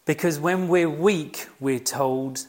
Because 0.04 0.38
when 0.38 0.68
we're 0.68 0.88
weak, 0.88 1.48
we're 1.58 1.80
told 1.80 2.46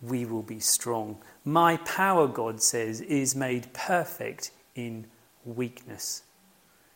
we 0.00 0.24
will 0.24 0.44
be 0.44 0.60
strong. 0.60 1.18
My 1.44 1.78
power, 1.78 2.28
God 2.28 2.62
says, 2.62 3.00
is 3.00 3.34
made 3.34 3.72
perfect 3.72 4.52
in 4.76 5.06
weakness. 5.44 6.22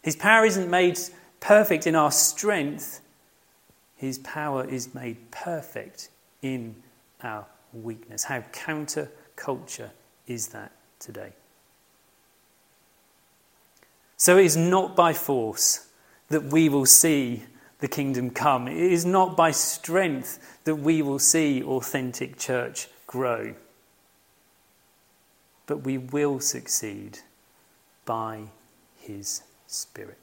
His 0.03 0.15
power 0.15 0.45
isn't 0.45 0.71
made 0.71 1.01
perfect 1.41 1.85
in 1.85 1.97
our 1.97 2.13
strength, 2.13 3.01
His 3.97 4.19
power 4.19 4.65
is 4.65 4.95
made 4.95 5.33
perfect 5.33 6.11
in 6.43 6.77
our 7.25 7.45
weakness. 7.73 8.23
How 8.23 8.43
counterculture 8.53 9.91
is 10.29 10.49
that 10.49 10.71
today? 11.01 11.33
So 14.21 14.37
it 14.37 14.45
is 14.45 14.55
not 14.55 14.95
by 14.95 15.15
force 15.15 15.87
that 16.29 16.45
we 16.45 16.69
will 16.69 16.85
see 16.85 17.45
the 17.79 17.89
kingdom 17.89 18.29
come. 18.29 18.69
It 18.69 18.77
is 18.77 19.07
not 19.07 19.35
by 19.35 19.51
strength 19.51 20.59
that 20.65 20.75
we 20.75 21.01
will 21.01 21.19
see 21.19 21.63
authentic 21.63 22.39
church 22.39 22.89
grow. 23.07 23.55
But 25.67 25.85
we 25.85 25.97
will 25.97 26.39
succeed 26.39 27.21
by 28.05 28.43
his 28.99 29.41
Spirit. 29.67 30.19